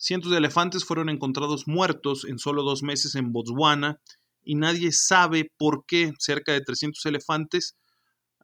Cientos 0.00 0.30
de 0.30 0.38
elefantes 0.38 0.84
fueron 0.84 1.08
encontrados 1.08 1.66
muertos 1.66 2.24
en 2.24 2.38
solo 2.38 2.62
dos 2.62 2.84
meses 2.84 3.16
en 3.16 3.32
Botswana 3.32 4.00
y 4.44 4.54
nadie 4.54 4.92
sabe 4.92 5.50
por 5.58 5.86
qué 5.86 6.12
cerca 6.20 6.52
de 6.52 6.60
300 6.60 7.04
elefantes 7.06 7.76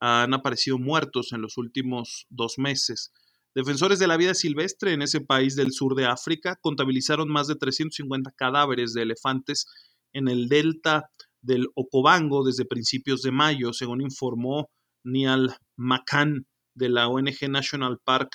han 0.01 0.35
aparecido 0.35 0.79
muertos 0.79 1.33
en 1.33 1.41
los 1.41 1.57
últimos 1.57 2.27
dos 2.29 2.55
meses. 2.59 3.13
Defensores 3.55 4.01
de 4.01 4.09
la 4.09 4.17
vida 4.17 4.35
silvestre 4.35 4.95
en 4.95 5.03
ese 5.03 5.21
país 5.21 5.55
del 5.55 5.71
sur 5.71 5.95
de 5.95 6.07
África 6.07 6.59
contabilizaron 6.61 7.29
más 7.29 7.47
de 7.47 7.55
350 7.55 8.33
cadáveres 8.33 8.93
de 8.93 9.03
elefantes 9.03 9.67
en 10.13 10.27
el 10.27 10.49
delta 10.49 11.09
del 11.41 11.69
Ocobango 11.77 12.45
desde 12.45 12.65
principios 12.65 13.23
de 13.23 13.31
mayo, 13.31 13.73
según 13.73 14.01
informó 14.01 14.71
Niall 15.05 15.55
McCann 15.77 16.47
de 16.75 16.89
la 16.89 17.09
ONG 17.09 17.49
National 17.49 18.01
Park, 18.03 18.33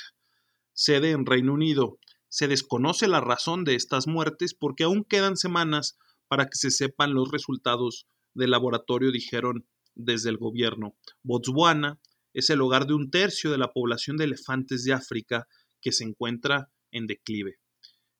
sede 0.73 1.11
en 1.11 1.25
Reino 1.25 1.53
Unido. 1.53 1.99
Se 2.29 2.47
desconoce 2.47 3.07
la 3.07 3.21
razón 3.21 3.65
de 3.65 3.75
estas 3.75 4.07
muertes 4.07 4.53
porque 4.53 4.83
aún 4.83 5.03
quedan 5.03 5.35
semanas 5.35 5.97
para 6.27 6.45
que 6.45 6.57
se 6.57 6.71
sepan 6.71 7.13
los 7.13 7.31
resultados 7.31 8.07
del 8.33 8.51
laboratorio, 8.51 9.11
dijeron 9.11 9.67
desde 9.95 10.29
el 10.29 10.37
gobierno. 10.37 10.95
Botswana 11.23 11.99
es 12.33 12.49
el 12.49 12.61
hogar 12.61 12.85
de 12.85 12.93
un 12.93 13.09
tercio 13.09 13.51
de 13.51 13.57
la 13.57 13.73
población 13.73 14.15
de 14.17 14.25
elefantes 14.25 14.83
de 14.83 14.93
África 14.93 15.47
que 15.81 15.91
se 15.91 16.03
encuentra 16.03 16.69
en 16.91 17.07
declive. 17.07 17.57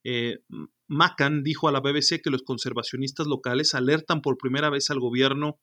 Eh, 0.04 0.40
Macan 0.88 1.44
dijo 1.44 1.68
a 1.68 1.72
la 1.72 1.82
BBC 1.82 2.22
que 2.22 2.30
los 2.30 2.44
conservacionistas 2.44 3.28
locales 3.28 3.76
alertan 3.76 4.22
por 4.22 4.38
primera 4.38 4.70
vez 4.70 4.90
al 4.90 5.00
gobierno 5.00 5.60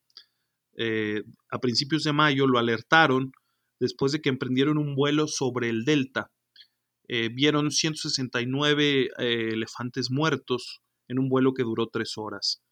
eh, 0.76 1.22
a 1.50 1.58
principios 1.58 2.04
de 2.04 2.12
mayo, 2.12 2.46
lo 2.46 2.58
alertaron 2.58 3.32
después 3.80 4.12
de 4.12 4.20
que 4.20 4.28
emprendieron 4.28 4.78
un 4.78 4.94
vuelo 4.94 5.28
sobre 5.28 5.68
el 5.68 5.84
delta. 5.84 6.30
Eh, 7.08 7.28
vieron 7.32 7.70
169 7.70 9.10
elefantes 9.18 10.10
muertos 10.10 10.80
en 11.08 11.18
un 11.18 11.28
vuelo 11.28 11.54
que 11.54 11.62
duró 11.62 11.88
tres 11.88 12.14
horas. 12.16 12.62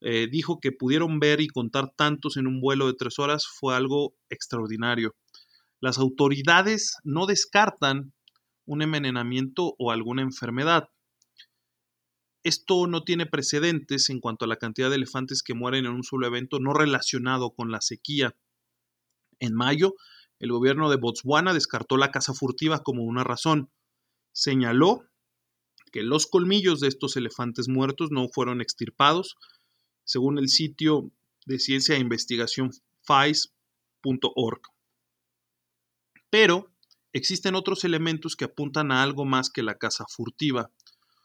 dijo 0.00 0.58
que 0.60 0.72
pudieron 0.72 1.18
ver 1.18 1.40
y 1.40 1.48
contar 1.48 1.90
tantos 1.96 2.36
en 2.36 2.46
un 2.46 2.60
vuelo 2.60 2.86
de 2.86 2.94
tres 2.94 3.18
horas 3.18 3.46
fue 3.46 3.74
algo 3.74 4.14
extraordinario. 4.28 5.14
Las 5.80 5.98
autoridades 5.98 6.96
no 7.04 7.26
descartan 7.26 8.12
un 8.66 8.82
envenenamiento 8.82 9.74
o 9.78 9.90
alguna 9.90 10.22
enfermedad. 10.22 10.88
Esto 12.44 12.86
no 12.86 13.04
tiene 13.04 13.24
precedentes 13.24 14.10
en 14.10 14.20
cuanto 14.20 14.44
a 14.44 14.48
la 14.48 14.58
cantidad 14.58 14.90
de 14.90 14.96
elefantes 14.96 15.42
que 15.42 15.54
mueren 15.54 15.86
en 15.86 15.92
un 15.92 16.04
solo 16.04 16.26
evento 16.26 16.60
no 16.60 16.74
relacionado 16.74 17.54
con 17.54 17.70
la 17.70 17.80
sequía. 17.80 18.36
En 19.40 19.54
mayo, 19.54 19.94
el 20.38 20.52
gobierno 20.52 20.90
de 20.90 20.96
Botswana 20.96 21.54
descartó 21.54 21.96
la 21.96 22.10
caza 22.10 22.34
furtiva 22.34 22.82
como 22.82 23.02
una 23.04 23.24
razón. 23.24 23.70
Señaló 24.32 25.04
que 25.90 26.02
los 26.02 26.26
colmillos 26.26 26.80
de 26.80 26.88
estos 26.88 27.16
elefantes 27.16 27.68
muertos 27.68 28.10
no 28.10 28.28
fueron 28.28 28.60
extirpados, 28.60 29.36
según 30.04 30.38
el 30.38 30.50
sitio 30.50 31.10
de 31.46 31.58
ciencia 31.58 31.94
e 31.94 32.00
investigación 32.00 32.72
FICE.org. 33.06 34.60
Pero 36.28 36.70
existen 37.14 37.54
otros 37.54 37.84
elementos 37.84 38.36
que 38.36 38.44
apuntan 38.44 38.92
a 38.92 39.02
algo 39.02 39.24
más 39.24 39.48
que 39.48 39.62
la 39.62 39.78
caza 39.78 40.04
furtiva. 40.08 40.70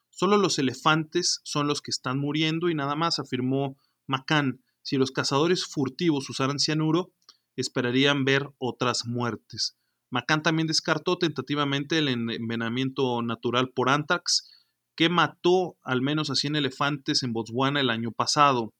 Solo 0.09 0.37
los 0.37 0.59
elefantes 0.59 1.41
son 1.43 1.67
los 1.67 1.81
que 1.81 1.91
están 1.91 2.19
muriendo 2.19 2.69
y 2.69 2.75
nada 2.75 2.95
más, 2.95 3.19
afirmó 3.19 3.77
Macan. 4.07 4.63
Si 4.81 4.97
los 4.97 5.11
cazadores 5.11 5.65
furtivos 5.65 6.29
usaran 6.29 6.59
cianuro, 6.59 7.11
esperarían 7.55 8.25
ver 8.25 8.49
otras 8.57 9.05
muertes. 9.05 9.77
Macan 10.09 10.41
también 10.41 10.67
descartó 10.67 11.17
tentativamente 11.17 11.99
el 11.99 12.07
envenenamiento 12.07 13.21
natural 13.21 13.69
por 13.69 13.89
anthrax, 13.89 14.65
que 14.95 15.09
mató 15.09 15.77
al 15.83 16.01
menos 16.01 16.29
a 16.29 16.35
100 16.35 16.55
elefantes 16.55 17.23
en 17.23 17.31
Botswana 17.31 17.79
el 17.79 17.89
año 17.89 18.11
pasado. 18.11 18.73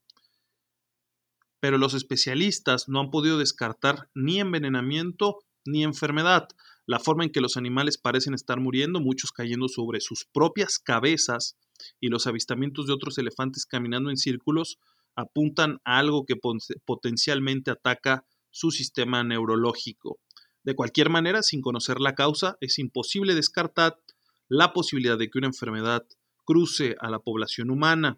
Pero 1.59 1.77
los 1.77 1.93
especialistas 1.93 2.89
no 2.89 2.99
han 2.99 3.11
podido 3.11 3.37
descartar 3.37 4.09
ni 4.15 4.39
envenenamiento 4.39 5.39
ni 5.65 5.83
enfermedad 5.83 6.47
la 6.89 6.97
forma 6.97 7.23
en 7.23 7.29
que 7.29 7.39
los 7.39 7.55
animales 7.55 7.99
parecen 7.99 8.33
estar 8.33 8.59
muriendo, 8.59 8.99
muchos 8.99 9.31
cayendo 9.31 9.67
sobre 9.67 10.01
sus 10.01 10.25
propias 10.33 10.79
cabezas 10.79 11.55
y 11.99 12.07
los 12.07 12.25
avistamientos 12.25 12.87
de 12.87 12.93
otros 12.93 13.19
elefantes 13.19 13.67
caminando 13.67 14.09
en 14.09 14.17
círculos 14.17 14.79
apuntan 15.15 15.77
a 15.85 15.99
algo 15.99 16.25
que 16.25 16.33
potencialmente 16.83 17.69
ataca 17.69 18.25
su 18.49 18.71
sistema 18.71 19.23
neurológico. 19.23 20.17
De 20.63 20.73
cualquier 20.73 21.11
manera, 21.11 21.43
sin 21.43 21.61
conocer 21.61 21.99
la 21.99 22.15
causa, 22.15 22.57
es 22.59 22.79
imposible 22.79 23.35
descartar 23.35 23.99
la 24.47 24.73
posibilidad 24.73 25.19
de 25.19 25.29
que 25.29 25.37
una 25.37 25.49
enfermedad 25.49 26.07
cruce 26.43 26.95
a 27.01 27.11
la 27.11 27.19
población 27.19 27.69
humana, 27.69 28.17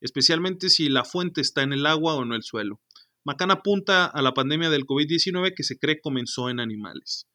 especialmente 0.00 0.70
si 0.70 0.88
la 0.88 1.04
fuente 1.04 1.40
está 1.40 1.62
en 1.62 1.72
el 1.72 1.86
agua 1.86 2.14
o 2.14 2.22
en 2.22 2.34
el 2.34 2.44
suelo. 2.44 2.78
Macan 3.24 3.50
apunta 3.50 4.06
a 4.06 4.22
la 4.22 4.32
pandemia 4.32 4.70
del 4.70 4.86
COVID-19 4.86 5.54
que 5.56 5.64
se 5.64 5.76
cree 5.76 6.00
comenzó 6.00 6.50
en 6.50 6.60
animales 6.60 7.26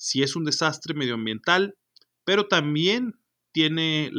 si 0.00 0.22
es 0.22 0.34
un 0.34 0.44
desastre 0.44 0.94
medioambiental, 0.94 1.76
pero 2.24 2.48
también 2.48 3.20
tiene 3.52 4.10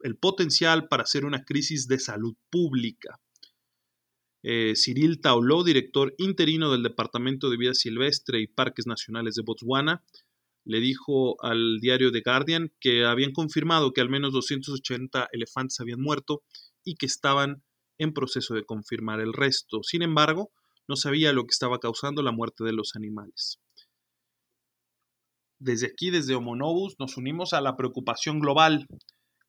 el 0.00 0.16
potencial 0.16 0.88
para 0.88 1.04
ser 1.04 1.26
una 1.26 1.44
crisis 1.44 1.88
de 1.88 1.98
salud 1.98 2.34
pública. 2.48 3.20
Eh, 4.42 4.72
Cyril 4.74 5.20
director 5.62 6.14
interino 6.16 6.72
del 6.72 6.82
Departamento 6.82 7.50
de 7.50 7.58
Vida 7.58 7.74
Silvestre 7.74 8.40
y 8.40 8.46
Parques 8.46 8.86
Nacionales 8.86 9.34
de 9.34 9.42
Botswana, 9.42 10.02
le 10.64 10.80
dijo 10.80 11.36
al 11.44 11.78
diario 11.80 12.10
The 12.10 12.22
Guardian 12.22 12.72
que 12.80 13.04
habían 13.04 13.32
confirmado 13.32 13.92
que 13.92 14.00
al 14.00 14.08
menos 14.08 14.32
280 14.32 15.28
elefantes 15.32 15.80
habían 15.80 16.00
muerto 16.00 16.42
y 16.82 16.94
que 16.94 17.04
estaban 17.04 17.62
en 17.98 18.14
proceso 18.14 18.54
de 18.54 18.64
confirmar 18.64 19.20
el 19.20 19.34
resto. 19.34 19.82
Sin 19.82 20.00
embargo, 20.00 20.50
no 20.88 20.96
sabía 20.96 21.34
lo 21.34 21.42
que 21.42 21.52
estaba 21.52 21.78
causando 21.78 22.22
la 22.22 22.32
muerte 22.32 22.64
de 22.64 22.72
los 22.72 22.96
animales. 22.96 23.60
Desde 25.58 25.86
aquí, 25.86 26.10
desde 26.10 26.34
Homonobus, 26.34 26.96
nos 26.98 27.16
unimos 27.16 27.52
a 27.54 27.60
la 27.60 27.76
preocupación 27.76 28.40
global. 28.40 28.86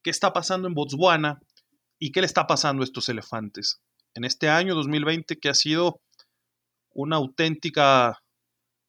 ¿Qué 0.04 0.10
está 0.10 0.32
pasando 0.32 0.67
en 0.67 0.74
Botswana 0.74 1.39
y 2.00 2.12
qué 2.12 2.22
le 2.22 2.28
está 2.28 2.48
pasando 2.48 2.82
a 2.82 2.86
estos 2.86 3.10
elefantes? 3.10 3.82
En 4.13 4.24
este 4.24 4.50
año 4.50 4.74
2020 4.74 5.38
que 5.38 5.50
ha 5.50 5.54
sido 5.54 6.00
una 6.93 7.17
auténtica 7.17 8.20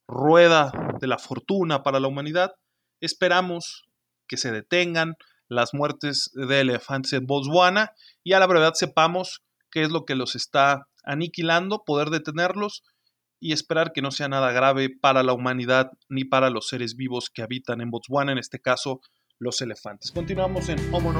rueda 0.06 0.72
de 1.00 1.06
la 1.08 1.18
fortuna 1.18 1.82
para 1.82 2.00
la 2.00 2.08
humanidad, 2.08 2.52
esperamos 3.00 3.84
que 4.28 4.36
se 4.36 4.52
detengan 4.52 5.14
las 5.48 5.74
muertes 5.74 6.30
de 6.34 6.60
elefantes 6.60 7.12
en 7.14 7.26
Botswana 7.26 7.92
y 8.22 8.34
a 8.34 8.38
la 8.38 8.46
brevedad 8.46 8.74
sepamos 8.74 9.42
qué 9.70 9.82
es 9.82 9.90
lo 9.90 10.04
que 10.04 10.14
los 10.14 10.36
está 10.36 10.86
aniquilando, 11.04 11.82
poder 11.84 12.10
detenerlos 12.10 12.84
y 13.40 13.52
esperar 13.52 13.92
que 13.92 14.02
no 14.02 14.10
sea 14.10 14.28
nada 14.28 14.52
grave 14.52 14.90
para 14.90 15.22
la 15.22 15.32
humanidad 15.32 15.92
ni 16.08 16.24
para 16.24 16.50
los 16.50 16.68
seres 16.68 16.96
vivos 16.96 17.30
que 17.30 17.42
habitan 17.42 17.80
en 17.80 17.90
Botswana, 17.90 18.32
en 18.32 18.38
este 18.38 18.60
caso 18.60 19.00
los 19.38 19.60
elefantes. 19.60 20.10
Continuamos 20.12 20.68
en 20.68 20.78
Homo 20.92 21.12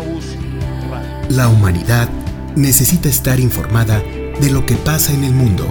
La 1.31 1.49
humanidad 1.49 2.09
necesita 2.57 3.09
estar 3.09 3.39
informada 3.39 4.01
de 4.01 4.51
lo 4.51 4.67
que 4.67 4.75
pasa 4.75 5.15
en 5.15 5.25
el 5.25 5.33
mundo. 5.33 5.65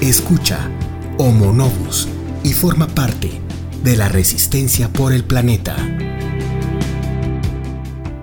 Escucha 0.00 0.70
Homo 1.18 1.54
y 2.42 2.52
forma 2.52 2.86
parte 2.86 3.40
de 3.82 3.96
la 3.96 4.08
resistencia 4.08 4.90
por 4.92 5.12
el 5.12 5.24
planeta. 5.24 5.76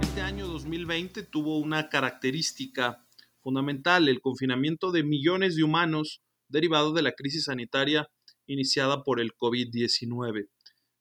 Este 0.01 0.21
año 0.21 0.47
2020 0.47 1.23
tuvo 1.23 1.59
una 1.59 1.89
característica 1.89 3.05
fundamental, 3.41 4.09
el 4.09 4.21
confinamiento 4.21 4.91
de 4.91 5.03
millones 5.03 5.55
de 5.55 5.63
humanos 5.63 6.21
derivado 6.53 6.93
de 6.93 7.01
la 7.01 7.11
crisis 7.11 7.45
sanitaria 7.45 8.09
iniciada 8.47 9.03
por 9.03 9.19
el 9.19 9.35
COVID-19. 9.35 10.47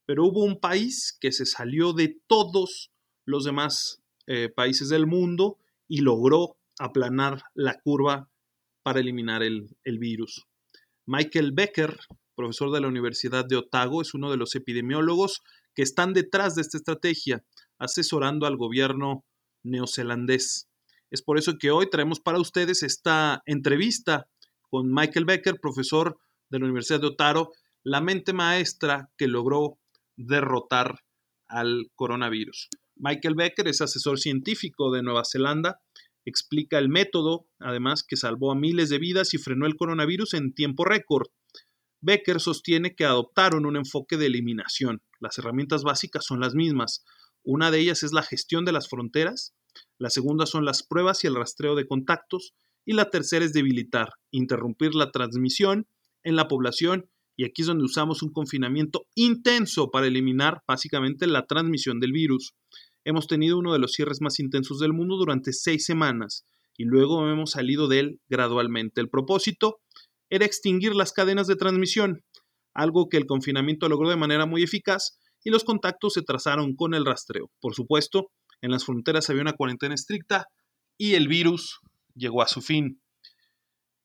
Pero 0.04 0.24
hubo 0.24 0.42
un 0.42 0.58
país 0.58 1.16
que 1.20 1.30
se 1.30 1.46
salió 1.46 1.92
de 1.92 2.18
todos 2.26 2.90
los 3.24 3.44
demás 3.44 4.02
eh, 4.26 4.48
países 4.48 4.88
del 4.88 5.06
mundo 5.06 5.58
y 5.86 6.00
logró 6.00 6.56
aplanar 6.78 7.44
la 7.54 7.80
curva 7.80 8.28
para 8.82 8.98
eliminar 8.98 9.42
el, 9.42 9.76
el 9.84 9.98
virus. 9.98 10.46
Michael 11.06 11.52
Becker, 11.52 11.96
profesor 12.34 12.72
de 12.72 12.80
la 12.80 12.88
Universidad 12.88 13.44
de 13.44 13.56
Otago, 13.56 14.02
es 14.02 14.14
uno 14.14 14.30
de 14.30 14.36
los 14.36 14.54
epidemiólogos 14.56 15.42
que 15.74 15.82
están 15.82 16.14
detrás 16.14 16.54
de 16.54 16.62
esta 16.62 16.78
estrategia, 16.78 17.44
asesorando 17.78 18.46
al 18.46 18.56
gobierno 18.56 19.24
neozelandés. 19.62 20.68
Es 21.10 21.22
por 21.22 21.38
eso 21.38 21.58
que 21.58 21.70
hoy 21.70 21.90
traemos 21.90 22.20
para 22.20 22.40
ustedes 22.40 22.82
esta 22.82 23.42
entrevista 23.46 24.28
con 24.72 24.90
Michael 24.90 25.26
Becker, 25.26 25.60
profesor 25.60 26.16
de 26.48 26.58
la 26.58 26.64
Universidad 26.64 26.98
de 26.98 27.08
Otago, 27.08 27.52
la 27.84 28.00
mente 28.00 28.32
maestra 28.32 29.10
que 29.18 29.28
logró 29.28 29.78
derrotar 30.16 31.00
al 31.46 31.90
coronavirus. 31.94 32.70
Michael 32.96 33.34
Becker 33.34 33.68
es 33.68 33.82
asesor 33.82 34.18
científico 34.18 34.90
de 34.90 35.02
Nueva 35.02 35.24
Zelanda, 35.30 35.82
explica 36.24 36.78
el 36.78 36.88
método, 36.88 37.44
además, 37.58 38.02
que 38.02 38.16
salvó 38.16 38.50
a 38.50 38.54
miles 38.54 38.88
de 38.88 38.98
vidas 38.98 39.34
y 39.34 39.38
frenó 39.38 39.66
el 39.66 39.76
coronavirus 39.76 40.32
en 40.32 40.54
tiempo 40.54 40.86
récord. 40.86 41.26
Becker 42.00 42.40
sostiene 42.40 42.94
que 42.94 43.04
adoptaron 43.04 43.66
un 43.66 43.76
enfoque 43.76 44.16
de 44.16 44.24
eliminación. 44.24 45.02
Las 45.20 45.36
herramientas 45.36 45.82
básicas 45.82 46.24
son 46.24 46.40
las 46.40 46.54
mismas. 46.54 47.04
Una 47.42 47.70
de 47.70 47.78
ellas 47.78 48.02
es 48.04 48.14
la 48.14 48.22
gestión 48.22 48.64
de 48.64 48.72
las 48.72 48.88
fronteras, 48.88 49.54
la 49.98 50.08
segunda 50.08 50.46
son 50.46 50.64
las 50.64 50.82
pruebas 50.82 51.24
y 51.24 51.26
el 51.26 51.34
rastreo 51.34 51.74
de 51.74 51.86
contactos, 51.86 52.54
y 52.84 52.94
la 52.94 53.10
tercera 53.10 53.44
es 53.44 53.52
debilitar, 53.52 54.10
interrumpir 54.30 54.94
la 54.94 55.10
transmisión 55.10 55.86
en 56.24 56.36
la 56.36 56.48
población 56.48 57.08
y 57.36 57.44
aquí 57.44 57.62
es 57.62 57.68
donde 57.68 57.84
usamos 57.84 58.22
un 58.22 58.32
confinamiento 58.32 59.06
intenso 59.14 59.90
para 59.90 60.06
eliminar 60.06 60.62
básicamente 60.66 61.26
la 61.26 61.46
transmisión 61.46 61.98
del 61.98 62.12
virus. 62.12 62.54
Hemos 63.04 63.26
tenido 63.26 63.58
uno 63.58 63.72
de 63.72 63.78
los 63.78 63.92
cierres 63.92 64.20
más 64.20 64.38
intensos 64.38 64.78
del 64.78 64.92
mundo 64.92 65.16
durante 65.16 65.52
seis 65.52 65.84
semanas 65.84 66.44
y 66.76 66.84
luego 66.84 67.28
hemos 67.28 67.52
salido 67.52 67.88
de 67.88 68.00
él 68.00 68.20
gradualmente. 68.28 69.00
El 69.00 69.08
propósito 69.08 69.80
era 70.30 70.46
extinguir 70.46 70.94
las 70.94 71.12
cadenas 71.12 71.46
de 71.46 71.56
transmisión, 71.56 72.22
algo 72.74 73.08
que 73.08 73.16
el 73.16 73.26
confinamiento 73.26 73.88
logró 73.88 74.08
de 74.08 74.16
manera 74.16 74.46
muy 74.46 74.62
eficaz 74.62 75.18
y 75.44 75.50
los 75.50 75.64
contactos 75.64 76.14
se 76.14 76.22
trazaron 76.22 76.74
con 76.76 76.94
el 76.94 77.04
rastreo. 77.04 77.50
Por 77.60 77.74
supuesto, 77.74 78.30
en 78.60 78.70
las 78.70 78.84
fronteras 78.84 79.28
había 79.28 79.42
una 79.42 79.54
cuarentena 79.54 79.94
estricta 79.94 80.46
y 80.96 81.14
el 81.14 81.28
virus 81.28 81.80
llegó 82.14 82.42
a 82.42 82.48
su 82.48 82.62
fin. 82.62 83.00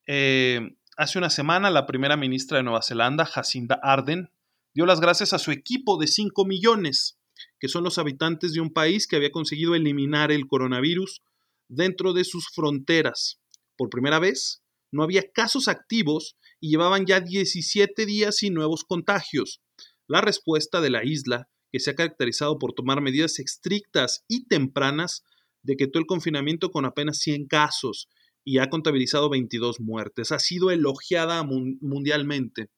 Eh, 0.08 0.76
hace 0.96 1.18
una 1.18 1.30
semana, 1.30 1.70
la 1.70 1.86
primera 1.86 2.18
ministra 2.18 2.58
de 2.58 2.64
Nueva 2.64 2.82
Zelanda, 2.82 3.26
Jacinda 3.26 3.80
Arden, 3.82 4.32
dio 4.74 4.86
las 4.86 5.02
gracias 5.02 5.34
a 5.34 5.40
su 5.40 5.52
equipo 5.52 5.98
de 5.98 6.08
5 6.08 6.46
millones, 6.46 7.18
que 7.60 7.68
son 7.68 7.84
los 7.84 7.98
habitantes 7.98 8.54
de 8.54 8.62
un 8.62 8.72
país 8.72 9.08
que 9.08 9.16
había 9.16 9.32
conseguido 9.32 9.76
eliminar 9.76 10.32
el 10.32 10.48
coronavirus 10.48 11.22
dentro 11.68 12.14
de 12.14 12.24
sus 12.24 12.50
fronteras. 12.50 13.40
Por 13.76 13.90
primera 13.90 14.20
vez, 14.20 14.64
no 14.92 15.04
había 15.04 15.32
casos 15.32 15.68
activos 15.68 16.38
y 16.60 16.70
llevaban 16.70 17.06
ya 17.06 17.20
17 17.20 18.06
días 18.06 18.38
sin 18.38 18.54
nuevos 18.54 18.84
contagios. 18.84 19.62
La 20.08 20.22
respuesta 20.22 20.82
de 20.82 20.90
la 20.90 21.04
isla, 21.04 21.50
que 21.72 21.80
se 21.80 21.92
ha 21.92 21.96
caracterizado 21.96 22.58
por 22.58 22.74
tomar 22.74 23.02
medidas 23.02 23.40
estrictas 23.40 24.24
y 24.28 24.48
tempranas, 24.48 25.24
decretó 25.68 26.00
el 26.00 26.06
confinamiento 26.06 26.72
con 26.72 26.86
apenas 26.86 27.20
100 27.20 27.46
casos 27.46 28.08
y 28.44 28.60
ha 28.60 28.70
contabilizado 28.70 29.30
22 29.30 29.82
muertes. 29.82 30.32
Ha 30.32 30.40
sido 30.40 30.72
elogiada 30.72 31.44
mundialmente. 31.44 32.70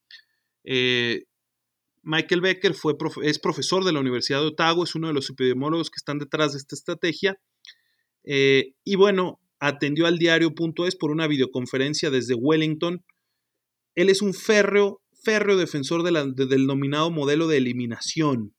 Eh, 0.63 1.25
Michael 2.01 2.41
Becker 2.41 2.73
fue 2.73 2.95
es 3.23 3.37
profesor 3.37 3.85
de 3.85 3.93
la 3.93 3.99
Universidad 3.99 4.41
de 4.41 4.47
Ottawa, 4.47 4.83
es 4.83 4.95
uno 4.95 5.07
de 5.07 5.13
los 5.13 5.29
epidemiólogos 5.29 5.91
que 5.91 5.97
están 5.97 6.17
detrás 6.17 6.53
de 6.53 6.57
esta 6.57 6.75
estrategia. 6.75 7.39
Eh, 8.23 8.73
y 8.83 8.95
bueno, 8.95 9.39
atendió 9.59 10.07
al 10.07 10.17
diario.es 10.17 10.95
por 10.95 11.11
una 11.11 11.27
videoconferencia 11.27 12.09
desde 12.09 12.33
Wellington. 12.33 13.05
Él 13.93 14.09
es 14.09 14.23
un 14.23 14.33
férreo, 14.33 15.03
férreo 15.23 15.55
defensor 15.55 16.01
del 16.01 16.33
denominado 16.35 17.11
modelo 17.11 17.47
de 17.47 17.57
eliminación. 17.57 18.55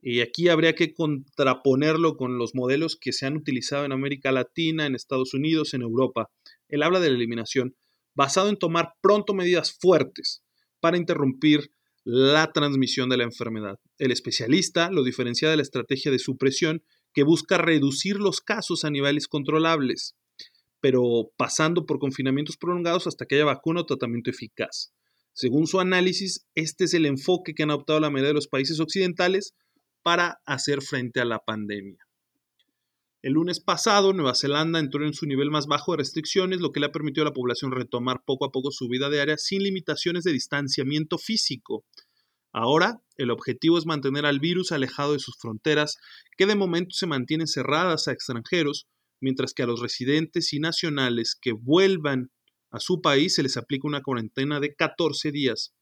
Y 0.00 0.20
aquí 0.20 0.48
habría 0.48 0.74
que 0.74 0.94
contraponerlo 0.94 2.16
con 2.16 2.38
los 2.38 2.54
modelos 2.54 2.96
que 2.96 3.12
se 3.12 3.26
han 3.26 3.36
utilizado 3.36 3.84
en 3.84 3.92
América 3.92 4.30
Latina, 4.30 4.86
en 4.86 4.94
Estados 4.94 5.34
Unidos, 5.34 5.74
en 5.74 5.82
Europa. 5.82 6.30
Él 6.68 6.82
habla 6.82 7.00
de 7.00 7.10
la 7.10 7.16
eliminación 7.16 7.76
basado 8.14 8.48
en 8.48 8.56
tomar 8.56 8.94
pronto 9.00 9.34
medidas 9.34 9.72
fuertes 9.72 10.42
para 10.80 10.96
interrumpir 10.96 11.70
la 12.04 12.52
transmisión 12.52 13.08
de 13.08 13.16
la 13.16 13.24
enfermedad. 13.24 13.78
El 13.98 14.12
especialista 14.12 14.90
lo 14.90 15.04
diferencia 15.04 15.50
de 15.50 15.56
la 15.56 15.62
estrategia 15.62 16.10
de 16.10 16.18
supresión 16.18 16.82
que 17.12 17.22
busca 17.22 17.58
reducir 17.58 18.16
los 18.16 18.40
casos 18.40 18.84
a 18.84 18.90
niveles 18.90 19.28
controlables, 19.28 20.16
pero 20.80 21.30
pasando 21.36 21.86
por 21.86 21.98
confinamientos 21.98 22.56
prolongados 22.56 23.06
hasta 23.06 23.26
que 23.26 23.34
haya 23.34 23.44
vacuna 23.44 23.82
o 23.82 23.86
tratamiento 23.86 24.30
eficaz. 24.30 24.92
Según 25.32 25.66
su 25.66 25.80
análisis, 25.80 26.46
este 26.54 26.84
es 26.84 26.94
el 26.94 27.06
enfoque 27.06 27.54
que 27.54 27.62
han 27.62 27.70
adoptado 27.70 28.00
la 28.00 28.10
mayoría 28.10 28.28
de 28.28 28.34
los 28.34 28.48
países 28.48 28.80
occidentales 28.80 29.54
para 30.08 30.40
hacer 30.46 30.80
frente 30.80 31.20
a 31.20 31.26
la 31.26 31.40
pandemia. 31.40 31.98
El 33.20 33.34
lunes 33.34 33.60
pasado, 33.60 34.14
Nueva 34.14 34.34
Zelanda 34.34 34.78
entró 34.78 35.04
en 35.04 35.12
su 35.12 35.26
nivel 35.26 35.50
más 35.50 35.66
bajo 35.66 35.92
de 35.92 35.98
restricciones, 35.98 36.62
lo 36.62 36.72
que 36.72 36.80
le 36.80 36.86
ha 36.86 36.92
permitido 36.92 37.26
a 37.26 37.28
la 37.28 37.34
población 37.34 37.72
retomar 37.72 38.22
poco 38.24 38.46
a 38.46 38.50
poco 38.50 38.70
su 38.70 38.88
vida 38.88 39.10
diaria 39.10 39.36
sin 39.36 39.62
limitaciones 39.62 40.24
de 40.24 40.32
distanciamiento 40.32 41.18
físico. 41.18 41.84
Ahora, 42.54 43.02
el 43.18 43.30
objetivo 43.30 43.76
es 43.76 43.84
mantener 43.84 44.24
al 44.24 44.40
virus 44.40 44.72
alejado 44.72 45.12
de 45.12 45.18
sus 45.18 45.36
fronteras, 45.36 45.98
que 46.38 46.46
de 46.46 46.56
momento 46.56 46.94
se 46.94 47.06
mantienen 47.06 47.46
cerradas 47.46 48.08
a 48.08 48.12
extranjeros, 48.12 48.86
mientras 49.20 49.52
que 49.52 49.64
a 49.64 49.66
los 49.66 49.80
residentes 49.82 50.54
y 50.54 50.58
nacionales 50.58 51.36
que 51.38 51.52
vuelvan 51.52 52.30
a 52.70 52.80
su 52.80 53.02
país 53.02 53.34
se 53.34 53.42
les 53.42 53.58
aplica 53.58 53.86
una 53.86 54.00
cuarentena 54.00 54.58
de 54.58 54.74
14 54.74 55.32
días. 55.32 55.74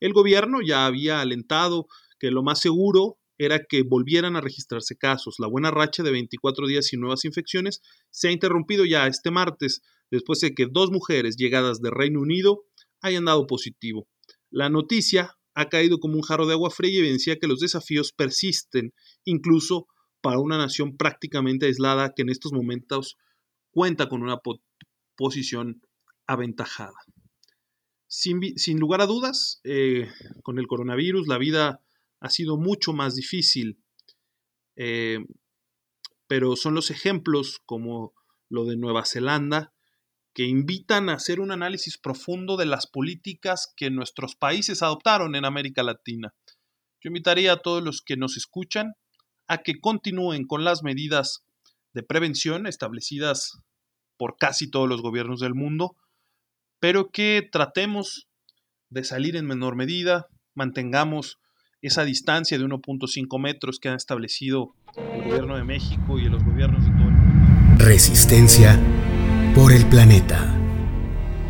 El 0.00 0.14
gobierno 0.14 0.60
ya 0.66 0.86
había 0.86 1.20
alentado 1.20 1.86
que 2.18 2.30
lo 2.30 2.42
más 2.42 2.60
seguro 2.60 3.18
era 3.38 3.64
que 3.68 3.82
volvieran 3.82 4.36
a 4.36 4.40
registrarse 4.40 4.96
casos. 4.96 5.36
La 5.38 5.48
buena 5.48 5.70
racha 5.70 6.02
de 6.02 6.12
24 6.12 6.66
días 6.66 6.86
sin 6.86 7.00
nuevas 7.00 7.24
infecciones 7.24 7.80
se 8.10 8.28
ha 8.28 8.32
interrumpido 8.32 8.84
ya 8.84 9.06
este 9.06 9.30
martes, 9.30 9.82
después 10.10 10.40
de 10.40 10.54
que 10.54 10.66
dos 10.70 10.90
mujeres 10.90 11.36
llegadas 11.36 11.80
de 11.80 11.90
Reino 11.90 12.20
Unido 12.20 12.64
hayan 13.00 13.24
dado 13.24 13.46
positivo. 13.46 14.06
La 14.50 14.68
noticia 14.68 15.36
ha 15.54 15.68
caído 15.68 15.98
como 15.98 16.14
un 16.14 16.22
jarro 16.22 16.46
de 16.46 16.54
agua 16.54 16.70
fría 16.70 16.92
y 16.92 16.98
evidencia 16.98 17.38
que 17.38 17.46
los 17.46 17.60
desafíos 17.60 18.12
persisten, 18.12 18.92
incluso 19.24 19.86
para 20.20 20.38
una 20.38 20.58
nación 20.58 20.96
prácticamente 20.96 21.66
aislada 21.66 22.12
que 22.14 22.22
en 22.22 22.30
estos 22.30 22.52
momentos 22.52 23.16
cuenta 23.70 24.08
con 24.08 24.22
una 24.22 24.38
posición 25.16 25.82
aventajada. 26.26 26.96
Sin, 28.06 28.78
lugar 28.78 29.00
a 29.00 29.06
dudas, 29.06 29.60
eh, 29.64 30.08
con 30.42 30.58
el 30.58 30.66
coronavirus 30.66 31.26
la 31.26 31.36
vida 31.36 31.80
ha 32.24 32.30
sido 32.30 32.56
mucho 32.56 32.94
más 32.94 33.14
difícil, 33.14 33.84
eh, 34.76 35.18
pero 36.26 36.56
son 36.56 36.74
los 36.74 36.90
ejemplos 36.90 37.60
como 37.66 38.14
lo 38.48 38.64
de 38.64 38.78
Nueva 38.78 39.04
Zelanda, 39.04 39.74
que 40.32 40.44
invitan 40.44 41.10
a 41.10 41.14
hacer 41.14 41.38
un 41.38 41.52
análisis 41.52 41.98
profundo 41.98 42.56
de 42.56 42.64
las 42.64 42.86
políticas 42.86 43.74
que 43.76 43.90
nuestros 43.90 44.36
países 44.36 44.82
adoptaron 44.82 45.36
en 45.36 45.44
América 45.44 45.82
Latina. 45.82 46.34
Yo 47.02 47.08
invitaría 47.08 47.52
a 47.52 47.58
todos 47.58 47.84
los 47.84 48.00
que 48.00 48.16
nos 48.16 48.38
escuchan 48.38 48.94
a 49.46 49.58
que 49.58 49.78
continúen 49.78 50.46
con 50.46 50.64
las 50.64 50.82
medidas 50.82 51.44
de 51.92 52.04
prevención 52.04 52.66
establecidas 52.66 53.58
por 54.16 54.38
casi 54.38 54.70
todos 54.70 54.88
los 54.88 55.02
gobiernos 55.02 55.40
del 55.40 55.54
mundo, 55.54 55.94
pero 56.80 57.10
que 57.10 57.46
tratemos 57.52 58.28
de 58.88 59.04
salir 59.04 59.36
en 59.36 59.46
menor 59.46 59.76
medida, 59.76 60.26
mantengamos 60.54 61.38
esa 61.86 62.04
distancia 62.04 62.56
de 62.56 62.64
1.5 62.64 63.38
metros 63.38 63.78
que 63.78 63.90
han 63.90 63.96
establecido 63.96 64.74
el 64.96 65.24
gobierno 65.24 65.56
de 65.56 65.64
México 65.64 66.18
y 66.18 66.24
los 66.30 66.42
gobiernos 66.42 66.82
de 66.82 66.90
todo 66.92 67.08
el 67.08 67.14
mundo. 67.14 67.84
Resistencia 67.84 68.80
por 69.54 69.70
el 69.70 69.86
planeta. 69.90 70.58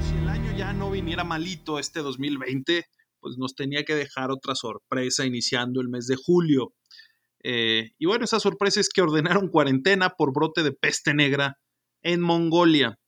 Si 0.01 0.16
el 0.16 0.29
año 0.29 0.57
ya 0.57 0.73
no 0.73 0.90
viniera 0.90 1.23
malito 1.23 1.79
este 1.79 2.01
2020, 2.01 2.85
pues 3.20 3.38
nos 3.38 3.55
tenía 3.55 3.85
que 3.85 3.94
dejar 3.94 4.33
otra 4.33 4.57
sorpresa 4.57 5.25
iniciando 5.25 5.81
el 5.81 5.88
mes 5.88 6.09
de 6.09 6.16
julio. 6.16 6.75
Eh, 7.44 7.92
y 7.97 8.07
bueno, 8.07 8.25
esa 8.25 8.40
sorpresa 8.40 8.81
es 8.81 8.88
que 8.88 9.03
ordenaron 9.03 9.49
cuarentena 9.49 10.11
por 10.11 10.33
brote 10.33 10.64
de 10.64 10.73
peste 10.73 11.14
negra 11.14 11.59
en 12.03 12.20
Mongolia. 12.20 12.99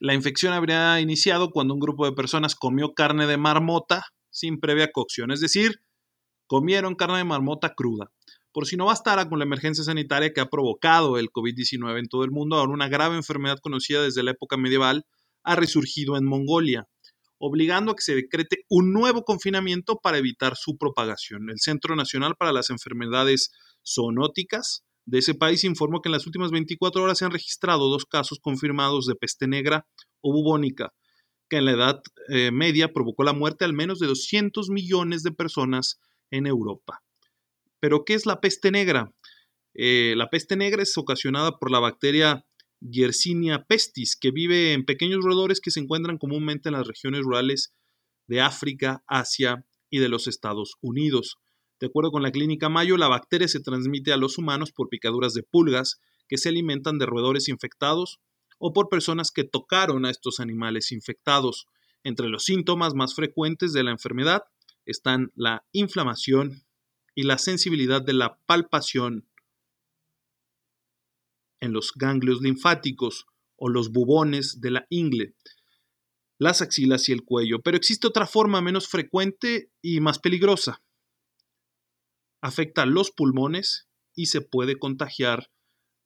La 0.00 0.14
infección 0.14 0.52
habría 0.52 0.98
iniciado 1.00 1.50
cuando 1.50 1.74
un 1.74 1.80
grupo 1.80 2.06
de 2.06 2.12
personas 2.12 2.56
comió 2.56 2.92
carne 2.94 3.28
de 3.28 3.36
marmota 3.36 4.04
sin 4.30 4.58
previa 4.58 4.90
cocción, 4.92 5.30
es 5.30 5.40
decir, 5.40 5.80
comieron 6.48 6.96
carne 6.96 7.18
de 7.18 7.24
marmota 7.24 7.74
cruda. 7.74 8.10
Por 8.52 8.66
si 8.66 8.76
no 8.76 8.86
bastara 8.86 9.28
con 9.28 9.38
la 9.38 9.44
emergencia 9.44 9.84
sanitaria 9.84 10.32
que 10.32 10.40
ha 10.40 10.46
provocado 10.46 11.18
el 11.18 11.28
COVID-19 11.30 12.00
en 12.00 12.08
todo 12.08 12.24
el 12.24 12.32
mundo, 12.32 12.56
ahora 12.56 12.72
una 12.72 12.88
grave 12.88 13.14
enfermedad 13.14 13.58
conocida 13.62 14.02
desde 14.02 14.24
la 14.24 14.32
época 14.32 14.56
medieval 14.56 15.04
ha 15.44 15.54
resurgido 15.54 16.16
en 16.16 16.24
Mongolia, 16.24 16.88
obligando 17.38 17.92
a 17.92 17.94
que 17.94 18.02
se 18.02 18.14
decrete 18.14 18.64
un 18.68 18.92
nuevo 18.92 19.22
confinamiento 19.22 20.00
para 20.02 20.18
evitar 20.18 20.56
su 20.56 20.76
propagación. 20.76 21.50
El 21.50 21.60
Centro 21.60 21.94
Nacional 21.94 22.34
para 22.36 22.52
las 22.52 22.70
Enfermedades 22.70 23.52
Zoonóticas 23.86 24.82
de 25.06 25.18
ese 25.18 25.34
país 25.34 25.64
informó 25.64 26.00
que 26.00 26.08
en 26.08 26.14
las 26.14 26.26
últimas 26.26 26.50
24 26.50 27.02
horas 27.02 27.18
se 27.18 27.24
han 27.24 27.30
registrado 27.30 27.88
dos 27.88 28.04
casos 28.04 28.40
confirmados 28.42 29.06
de 29.06 29.14
peste 29.14 29.46
negra 29.46 29.86
o 30.20 30.32
bubónica, 30.32 30.92
que 31.48 31.58
en 31.58 31.64
la 31.64 31.72
edad 31.72 32.00
eh, 32.28 32.50
media 32.50 32.92
provocó 32.92 33.24
la 33.24 33.32
muerte 33.32 33.64
al 33.64 33.72
menos 33.72 34.00
de 34.00 34.06
200 34.06 34.68
millones 34.68 35.22
de 35.22 35.32
personas 35.32 35.98
en 36.30 36.46
Europa. 36.46 37.02
Pero, 37.80 38.04
¿qué 38.04 38.14
es 38.14 38.26
la 38.26 38.40
peste 38.40 38.70
negra? 38.70 39.12
Eh, 39.74 40.14
la 40.16 40.30
peste 40.30 40.56
negra 40.56 40.82
es 40.82 40.96
ocasionada 40.98 41.58
por 41.58 41.70
la 41.70 41.78
bacteria 41.78 42.44
Yersinia 42.80 43.64
pestis, 43.64 44.16
que 44.16 44.30
vive 44.30 44.72
en 44.72 44.84
pequeños 44.84 45.24
roedores 45.24 45.60
que 45.60 45.70
se 45.70 45.80
encuentran 45.80 46.18
comúnmente 46.18 46.68
en 46.68 46.74
las 46.74 46.86
regiones 46.86 47.22
rurales 47.22 47.74
de 48.26 48.40
África, 48.40 49.02
Asia 49.06 49.64
y 49.90 49.98
de 49.98 50.08
los 50.08 50.28
Estados 50.28 50.74
Unidos. 50.80 51.38
De 51.80 51.86
acuerdo 51.86 52.10
con 52.10 52.22
la 52.22 52.32
clínica 52.32 52.68
Mayo, 52.68 52.96
la 52.96 53.08
bacteria 53.08 53.48
se 53.48 53.60
transmite 53.60 54.12
a 54.12 54.16
los 54.16 54.38
humanos 54.38 54.72
por 54.72 54.88
picaduras 54.88 55.32
de 55.34 55.42
pulgas 55.42 56.00
que 56.28 56.38
se 56.38 56.48
alimentan 56.48 56.98
de 56.98 57.06
roedores 57.06 57.48
infectados 57.48 58.20
o 58.58 58.72
por 58.72 58.88
personas 58.88 59.30
que 59.30 59.44
tocaron 59.44 60.04
a 60.04 60.10
estos 60.10 60.40
animales 60.40 60.92
infectados. 60.92 61.66
Entre 62.04 62.28
los 62.28 62.44
síntomas 62.44 62.94
más 62.94 63.14
frecuentes 63.14 63.72
de 63.72 63.82
la 63.82 63.90
enfermedad 63.90 64.42
están 64.88 65.30
la 65.34 65.64
inflamación, 65.72 66.64
y 67.18 67.24
la 67.24 67.36
sensibilidad 67.36 68.00
de 68.00 68.12
la 68.12 68.38
palpación 68.46 69.28
en 71.60 71.72
los 71.72 71.90
ganglios 71.96 72.40
linfáticos 72.40 73.26
o 73.56 73.68
los 73.68 73.90
bubones 73.90 74.60
de 74.60 74.70
la 74.70 74.86
ingle. 74.88 75.34
las 76.38 76.62
axilas 76.62 77.08
y 77.08 77.12
el 77.12 77.24
cuello. 77.24 77.60
Pero 77.60 77.76
existe 77.76 78.06
otra 78.06 78.24
forma 78.24 78.60
menos 78.60 78.86
frecuente 78.86 79.72
y 79.82 79.98
más 79.98 80.20
peligrosa. 80.20 80.80
Afecta 82.40 82.86
los 82.86 83.10
pulmones 83.10 83.88
y 84.14 84.26
se 84.26 84.40
puede 84.40 84.78
contagiar 84.78 85.50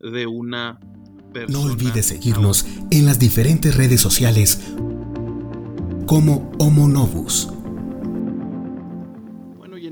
de 0.01 0.27
una 0.27 0.81
persona. 1.35 1.59
No 1.59 1.71
olvides 1.71 2.07
seguirnos 2.07 2.65
en 2.91 3.05
las 3.05 3.19
diferentes 3.19 3.77
redes 3.77 4.01
sociales 4.01 4.59
como 6.07 6.51
Homo 6.59 6.89
Novus. 6.89 7.51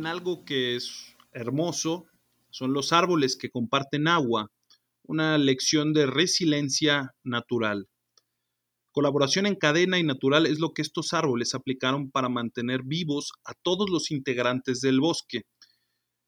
En 0.01 0.07
algo 0.07 0.47
que 0.47 0.77
es 0.77 1.15
hermoso 1.31 2.07
son 2.49 2.73
los 2.73 2.95
árboles 2.95 3.37
que 3.37 3.51
comparten 3.51 4.09
agua, 4.09 4.51
una 5.03 5.37
lección 5.37 5.93
de 5.93 6.07
resiliencia 6.07 7.15
natural. 7.23 7.87
Colaboración 8.93 9.45
en 9.45 9.57
cadena 9.57 9.99
y 9.99 10.03
natural 10.03 10.47
es 10.47 10.59
lo 10.59 10.73
que 10.73 10.81
estos 10.81 11.13
árboles 11.13 11.55
aplicaron 11.55 12.11
para 12.11 12.31
mantener 12.31 12.81
vivos 12.83 13.33
a 13.45 13.53
todos 13.63 13.91
los 13.91 14.11
integrantes 14.11 14.81
del 14.81 15.01
bosque. 15.01 15.43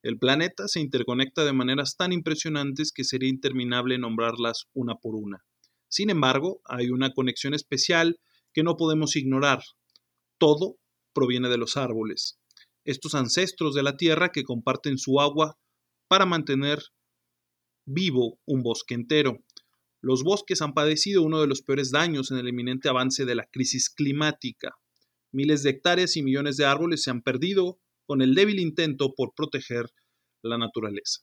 El 0.03 0.19
planeta 0.19 0.69
se 0.69 0.81
interconecta 0.81 1.47
de 1.47 1.55
maneras 1.55 1.97
tan 1.97 2.13
impresionantes 2.13 2.93
que 2.93 3.05
sería 3.05 3.31
interminable 3.31 3.97
nombrarlas 3.97 4.67
una 4.75 4.97
por 4.97 5.15
una. 5.15 5.47
Sin 5.89 6.11
embargo, 6.11 6.61
hay 6.67 6.91
una 6.91 7.15
conexión 7.15 7.55
especial 7.55 8.21
que 8.53 8.65
no 8.65 8.77
podemos 8.77 9.17
ignorar. 9.17 9.63
Todo 10.37 10.77
proviene 11.15 11.49
de 11.49 11.57
los 11.57 11.79
árboles, 11.79 12.39
estos 12.85 13.15
ancestros 13.15 13.75
de 13.75 13.83
la 13.83 13.97
Tierra 13.97 14.31
que 14.31 14.45
comparten 14.45 14.99
su 14.99 15.21
agua 15.21 15.59
para 16.09 16.27
mantener 16.27 16.81
vivo 17.85 18.39
un 18.45 18.63
bosque 18.63 18.95
entero. 18.95 19.39
Los 20.01 20.25
bosques 20.25 20.63
han 20.63 20.75
padecido 20.75 21.23
uno 21.23 21.41
de 21.41 21.47
los 21.47 21.63
peores 21.63 21.91
daños 21.91 22.31
en 22.31 22.39
el 22.39 22.49
eminente 22.49 22.89
avance 22.89 23.25
de 23.25 23.35
la 23.35 23.47
crisis 23.51 23.89
climática. 23.89 24.75
Miles 25.33 25.63
de 25.63 25.71
hectáreas 25.71 26.17
y 26.17 26.23
millones 26.23 26.57
de 26.57 26.67
árboles 26.67 27.03
se 27.03 27.11
han 27.11 27.23
perdido 27.23 27.79
con 28.07 28.21
el 28.21 28.35
débil 28.35 28.59
intento 28.59 29.15
por 29.15 29.33
proteger 29.35 29.87
la 30.43 30.59
naturaleza. 30.59 31.21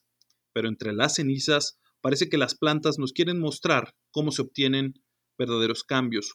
Pero 0.52 0.68
entre 0.68 0.92
las 0.92 1.14
cenizas 1.14 1.78
parece 2.00 2.28
que 2.28 2.38
las 2.38 2.56
plantas 2.56 2.98
nos 2.98 3.12
quieren 3.12 3.38
mostrar 3.38 3.94
cómo 4.10 4.32
se 4.32 4.42
obtienen 4.42 4.94
verdaderos 5.38 5.84
cambios. 5.84 6.34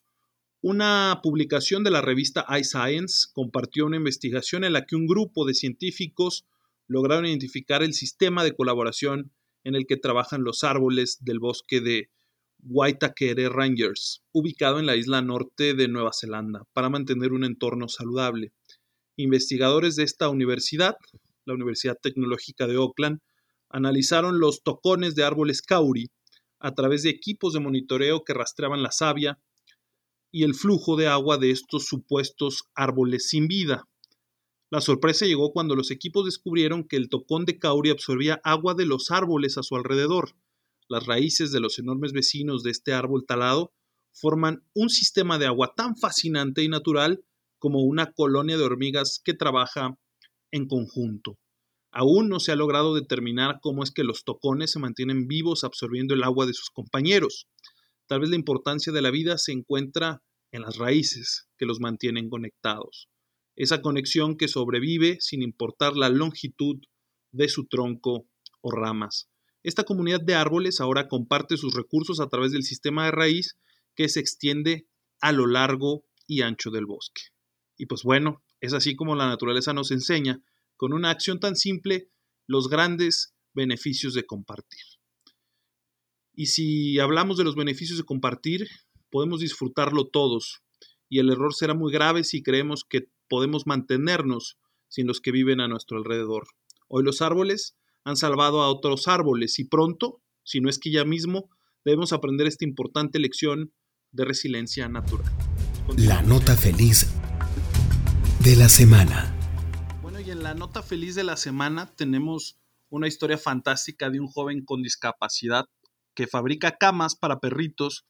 Una 0.68 1.20
publicación 1.22 1.84
de 1.84 1.92
la 1.92 2.02
revista 2.02 2.44
iScience 2.60 3.28
compartió 3.34 3.86
una 3.86 3.98
investigación 3.98 4.64
en 4.64 4.74
la 4.74 4.88
que 4.88 4.96
un 4.96 5.06
grupo 5.06 5.46
de 5.46 5.54
científicos 5.54 6.48
lograron 6.88 7.28
identificar 7.28 7.84
el 7.84 7.94
sistema 7.94 8.44
de 8.44 8.56
colaboración 8.56 9.32
en 9.64 9.76
el 9.76 9.86
que 9.86 9.96
trabajan 9.96 10.44
los 10.44 10.64
árboles 10.64 11.24
del 11.24 11.38
bosque 11.38 11.82
de 11.82 12.10
Waitakere 12.64 13.48
Rangers, 13.50 14.24
ubicado 14.32 14.80
en 14.80 14.88
la 14.88 14.96
isla 14.96 15.22
norte 15.22 15.76
de 15.76 15.88
Nueva 15.88 16.10
Zelanda, 16.20 16.64
para 16.74 16.90
mantener 16.90 17.32
un 17.32 17.44
entorno 17.44 17.88
saludable. 17.88 18.52
Investigadores 19.18 19.96
de 19.96 20.02
esta 20.02 20.30
universidad, 20.30 20.96
la 21.46 21.54
Universidad 21.54 22.00
Tecnológica 22.02 22.66
de 22.66 22.78
Auckland, 22.78 23.20
analizaron 23.70 24.40
los 24.40 24.64
tocones 24.64 25.14
de 25.14 25.26
árboles 25.26 25.62
kauri 25.62 26.10
a 26.58 26.74
través 26.74 27.04
de 27.04 27.12
equipos 27.12 27.54
de 27.54 27.60
monitoreo 27.60 28.24
que 28.24 28.34
rastreaban 28.34 28.82
la 28.82 28.90
savia 28.92 29.38
y 30.36 30.44
el 30.44 30.54
flujo 30.54 30.98
de 30.98 31.08
agua 31.08 31.38
de 31.38 31.50
estos 31.50 31.86
supuestos 31.86 32.66
árboles 32.76 33.30
sin 33.30 33.48
vida. 33.48 33.88
La 34.70 34.82
sorpresa 34.82 35.26
llegó 35.26 35.54
cuando 35.54 35.78
los 35.78 35.92
equipos 35.92 36.26
descubrieron 36.26 36.84
que 36.84 36.98
el 36.98 37.08
tocón 37.08 37.46
de 37.46 37.58
kauri 37.58 37.90
absorbía 37.90 38.42
agua 38.44 38.74
de 38.74 38.86
los 38.86 39.12
árboles 39.12 39.58
a 39.58 39.64
su 39.64 39.78
alrededor, 39.78 40.36
las 40.90 41.06
raíces 41.06 41.54
de 41.54 41.62
los 41.62 41.80
enormes 41.80 42.12
vecinos 42.12 42.64
de 42.64 42.72
este 42.72 42.92
árbol 42.92 43.24
talado 43.26 43.72
forman 44.12 44.62
un 44.74 44.90
sistema 44.90 45.40
de 45.40 45.46
agua 45.46 45.72
tan 45.74 45.96
fascinante 45.96 46.64
y 46.64 46.68
natural 46.68 47.24
como 47.58 47.84
una 47.84 48.12
colonia 48.12 48.58
de 48.58 48.66
hormigas 48.66 49.22
que 49.24 49.36
trabaja 49.36 49.98
en 50.52 50.68
conjunto. 50.68 51.40
Aún 51.94 52.28
no 52.28 52.42
se 52.42 52.52
ha 52.52 52.58
logrado 52.58 52.94
determinar 52.94 53.60
cómo 53.62 53.84
es 53.84 53.92
que 53.92 54.04
los 54.04 54.26
tocones 54.26 54.74
se 54.74 54.80
mantienen 54.80 55.28
vivos 55.28 55.64
absorbiendo 55.64 56.14
el 56.14 56.24
agua 56.24 56.46
de 56.46 56.54
sus 56.54 56.72
compañeros. 56.72 57.48
Tal 58.08 58.20
vez 58.20 58.30
la 58.30 58.36
importancia 58.36 58.94
de 58.94 59.02
la 59.02 59.12
vida 59.12 59.38
se 59.38 59.52
encuentra 59.52 60.24
en 60.52 60.62
las 60.62 60.78
raíces 60.78 61.48
que 61.58 61.66
los 61.66 61.80
mantienen 61.80 62.30
conectados. 62.30 63.10
Esa 63.56 63.82
conexión 63.82 64.38
que 64.38 64.48
sobrevive 64.48 65.18
sin 65.20 65.42
importar 65.42 65.96
la 65.96 66.10
longitud 66.10 66.78
de 67.32 67.50
su 67.50 67.68
tronco 67.68 68.28
o 68.62 68.72
ramas. 68.72 69.30
Esta 69.64 69.84
comunidad 69.84 70.22
de 70.22 70.36
árboles 70.36 70.80
ahora 70.80 71.08
comparte 71.08 71.58
sus 71.58 71.74
recursos 71.74 72.20
a 72.20 72.30
través 72.30 72.52
del 72.52 72.64
sistema 72.64 73.06
de 73.06 73.12
raíz 73.12 73.58
que 73.96 74.10
se 74.10 74.20
extiende 74.20 74.88
a 75.22 75.32
lo 75.32 75.48
largo 75.48 76.06
y 76.28 76.42
ancho 76.42 76.70
del 76.70 76.86
bosque. 76.86 77.24
Y 77.78 77.88
pues 77.88 78.04
bueno, 78.04 78.44
es 78.62 78.74
así 78.74 78.96
como 78.96 79.16
la 79.16 79.28
naturaleza 79.28 79.74
nos 79.74 79.92
enseña, 79.92 80.42
con 80.78 80.94
una 80.94 81.10
acción 81.10 81.40
tan 81.40 81.56
simple, 81.56 82.10
los 82.48 82.70
grandes 82.70 83.34
beneficios 83.54 84.14
de 84.14 84.26
compartir. 84.26 84.84
Y 86.38 86.48
si 86.48 87.00
hablamos 87.00 87.38
de 87.38 87.46
los 87.46 87.56
beneficios 87.56 87.98
de 87.98 88.04
compartir, 88.04 88.68
podemos 89.10 89.40
disfrutarlo 89.40 90.08
todos, 90.08 90.64
y 91.08 91.20
el 91.20 91.30
error 91.30 91.54
será 91.54 91.74
muy 91.74 91.94
grave 91.94 92.26
si 92.26 92.44
creemos 92.44 92.84
que 92.84 93.08
podemos 93.30 93.66
mantenernos 93.66 94.58
sin 94.90 95.08
los 95.08 95.22
que 95.22 95.32
viven 95.32 95.62
a 95.62 95.70
nuestro 95.70 95.98
alrededor. 95.98 96.48
Hoy 96.90 97.04
los 97.04 97.22
árboles 97.22 97.78
han 98.04 98.18
salvado 98.18 98.62
a 98.62 98.70
otros 98.70 99.08
árboles 99.08 99.60
y 99.60 99.64
pronto, 99.64 100.22
si 100.44 100.60
no 100.60 100.70
es 100.70 100.78
que 100.78 100.92
ya 100.92 101.06
mismo, 101.06 101.50
debemos 101.86 102.12
aprender 102.12 102.48
esta 102.48 102.66
importante 102.66 103.18
lección 103.20 103.72
de 104.12 104.26
resiliencia 104.26 104.90
natural. 104.90 105.32
La 105.98 106.22
nota 106.22 106.58
feliz 106.58 107.08
de 108.42 108.58
la 108.58 108.68
semana. 108.68 109.34
Bueno, 110.02 110.20
y 110.20 110.32
en 110.32 110.44
la 110.44 110.54
nota 110.54 110.84
feliz 110.84 111.16
de 111.16 111.24
la 111.24 111.38
semana 111.38 111.96
tenemos 111.96 112.60
una 112.90 113.08
historia 113.08 113.38
fantástica 113.38 114.10
de 114.10 114.20
un 114.20 114.28
joven 114.28 114.66
con 114.66 114.82
discapacidad 114.82 115.66
que 116.16 116.28
fabrica 116.28 116.78
camas 116.80 117.16
para 117.16 117.40
perritos 117.40 118.06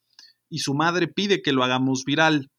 y 0.50 0.60
su 0.60 0.74
madre 0.74 1.08
pide 1.08 1.42
que 1.42 1.52
lo 1.52 1.64
hagamos 1.64 2.04
viral. 2.06 2.50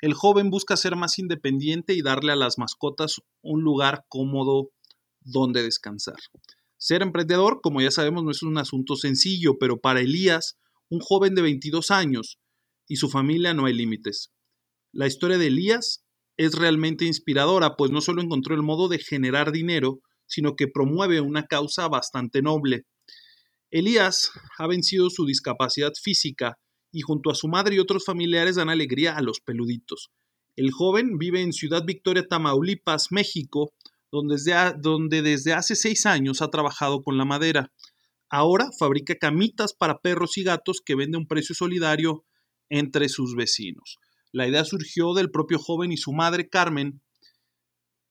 El 0.00 0.14
joven 0.14 0.50
busca 0.50 0.76
ser 0.76 0.96
más 0.96 1.18
independiente 1.18 1.94
y 1.94 2.02
darle 2.02 2.32
a 2.32 2.36
las 2.36 2.58
mascotas 2.58 3.16
un 3.42 3.62
lugar 3.62 4.04
cómodo 4.08 4.70
donde 5.20 5.62
descansar. 5.62 6.16
Ser 6.78 7.02
emprendedor, 7.02 7.60
como 7.62 7.80
ya 7.80 7.90
sabemos, 7.90 8.22
no 8.22 8.30
es 8.30 8.42
un 8.42 8.58
asunto 8.58 8.96
sencillo, 8.96 9.58
pero 9.58 9.78
para 9.78 10.00
Elías, 10.00 10.56
un 10.88 11.00
joven 11.00 11.34
de 11.34 11.42
22 11.42 11.90
años 11.90 12.38
y 12.86 12.96
su 12.96 13.08
familia 13.08 13.54
no 13.54 13.66
hay 13.66 13.74
límites. 13.74 14.30
La 14.92 15.06
historia 15.06 15.38
de 15.38 15.48
Elías 15.48 16.04
es 16.36 16.54
realmente 16.54 17.06
inspiradora, 17.06 17.76
pues 17.76 17.90
no 17.90 18.00
solo 18.00 18.22
encontró 18.22 18.54
el 18.54 18.62
modo 18.62 18.88
de 18.88 18.98
generar 18.98 19.52
dinero, 19.52 20.00
sino 20.26 20.54
que 20.54 20.68
promueve 20.68 21.20
una 21.20 21.46
causa 21.46 21.88
bastante 21.88 22.42
noble. 22.42 22.84
Elías 23.70 24.30
ha 24.58 24.66
vencido 24.66 25.10
su 25.10 25.26
discapacidad 25.26 25.92
física 26.00 26.58
y 26.92 27.00
junto 27.00 27.30
a 27.30 27.34
su 27.34 27.48
madre 27.48 27.76
y 27.76 27.78
otros 27.78 28.04
familiares 28.04 28.56
dan 28.56 28.70
alegría 28.70 29.16
a 29.16 29.22
los 29.22 29.40
peluditos. 29.40 30.10
El 30.56 30.70
joven 30.70 31.18
vive 31.18 31.42
en 31.42 31.52
Ciudad 31.52 31.84
Victoria, 31.84 32.26
Tamaulipas, 32.26 33.08
México, 33.10 33.72
donde 34.10 35.22
desde, 35.22 35.52
hace 35.52 35.76
seis 35.76 36.06
años 36.06 36.40
ha 36.40 36.48
trabajado 36.48 37.02
con 37.02 37.18
la 37.18 37.24
madera. 37.24 37.72
Ahora 38.30 38.70
fabrica 38.78 39.16
camitas 39.16 39.74
para 39.74 39.98
perros 39.98 40.38
y 40.38 40.44
gatos 40.44 40.80
que 40.84 40.94
vende 40.94 41.16
a 41.16 41.20
un 41.20 41.26
precio 41.26 41.54
solidario 41.54 42.24
entre 42.70 43.08
sus 43.08 43.34
vecinos. 43.36 43.98
La 44.32 44.48
idea 44.48 44.64
surgió 44.64 45.12
del 45.14 45.30
propio 45.30 45.58
joven 45.58 45.92
y 45.92 45.96
su 45.96 46.12
madre, 46.12 46.48
Carmen, 46.48 47.02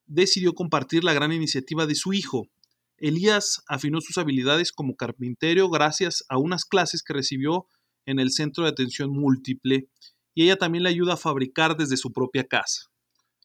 decidió 0.06 0.54
compartir 0.54 1.04
la 1.04 1.14
gran 1.14 1.32
iniciativa 1.32 1.88
de 1.88 1.96
su 1.96 2.14
hijo. 2.14 2.48
Elías 2.98 3.62
afinó 3.68 4.00
sus 4.02 4.18
habilidades 4.18 4.72
como 4.72 4.96
carpintero 4.96 5.70
gracias 5.70 6.24
a 6.30 6.38
unas 6.38 6.64
clases 6.66 7.04
que 7.04 7.14
recibió 7.14 7.68
en 8.06 8.20
el 8.20 8.32
Centro 8.32 8.64
de 8.64 8.70
Atención 8.70 9.12
Múltiple 9.12 9.90
y 10.34 10.44
ella 10.44 10.58
también 10.58 10.84
le 10.84 10.90
ayuda 10.90 11.14
a 11.14 11.18
fabricar 11.18 11.76
desde 11.76 11.98
su 11.98 12.12
propia 12.14 12.46
casa. 12.46 12.84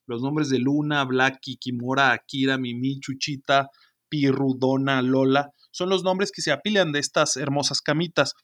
Los 0.07 0.23
nombres 0.23 0.49
de 0.51 0.59
Luna, 0.59 1.05
Blacky, 1.05 1.57
Kimura, 1.57 2.13
Akira, 2.13 2.59
Mimi, 2.59 3.01
Chuchita, 3.01 3.69
Pirru, 4.09 4.57
Donna, 4.59 5.03
Lola 5.03 5.53
son 5.73 5.89
los 5.89 6.03
nombres 6.03 6.33
que 6.33 6.43
se 6.43 6.53
apilan 6.53 6.93
de 6.93 6.99
estas 6.99 7.37
hermosas 7.37 7.81
camitas. 7.81 8.35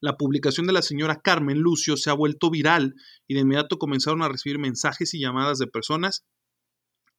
La 0.00 0.16
publicación 0.16 0.66
de 0.66 0.72
la 0.72 0.82
señora 0.82 1.20
Carmen 1.22 1.58
Lucio 1.58 1.96
se 1.96 2.10
ha 2.10 2.14
vuelto 2.14 2.50
viral 2.50 2.94
y 3.28 3.34
de 3.34 3.40
inmediato 3.40 3.78
comenzaron 3.78 4.22
a 4.22 4.28
recibir 4.28 4.58
mensajes 4.58 5.14
y 5.14 5.20
llamadas 5.20 5.58
de 5.58 5.68
personas 5.68 6.24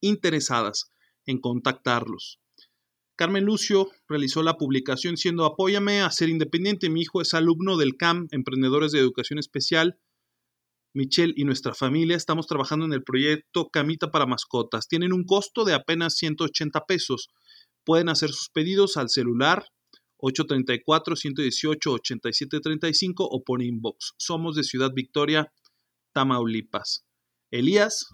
interesadas 0.02 0.92
en 1.26 1.40
contactarlos. 1.40 2.43
Carmen 3.16 3.46
Lucio 3.46 3.90
realizó 4.08 4.42
la 4.42 4.56
publicación 4.56 5.18
siendo 5.18 5.46
Apóyame 5.46 6.02
a 6.02 6.10
ser 6.10 6.30
independiente. 6.30 6.90
Mi 6.90 7.02
hijo 7.02 7.22
es 7.22 7.34
alumno 7.34 7.78
del 7.78 7.96
CAM, 7.96 8.28
Emprendedores 8.32 8.92
de 8.92 9.00
Educación 9.00 9.40
Especial, 9.40 10.00
Michelle 10.96 11.34
y 11.36 11.44
nuestra 11.44 11.74
familia 11.74 12.16
estamos 12.16 12.46
trabajando 12.46 12.86
en 12.86 12.94
el 12.94 13.02
proyecto 13.04 13.70
Camita 13.70 14.12
para 14.12 14.28
Mascotas. 14.28 14.88
Tienen 14.88 15.12
un 15.12 15.26
costo 15.26 15.66
de 15.66 15.74
apenas 15.74 16.18
180 16.18 16.86
pesos. 16.86 17.30
Pueden 17.84 18.10
hacer 18.10 18.30
sus 18.30 18.50
pedidos 18.50 18.96
al 18.98 19.10
celular 19.10 19.66
834-118-8735 20.20 23.16
o 23.18 23.44
por 23.44 23.64
inbox. 23.64 24.14
Somos 24.18 24.56
de 24.56 24.64
Ciudad 24.64 24.92
Victoria, 24.94 25.52
Tamaulipas. 26.14 27.06
Elías 27.52 28.06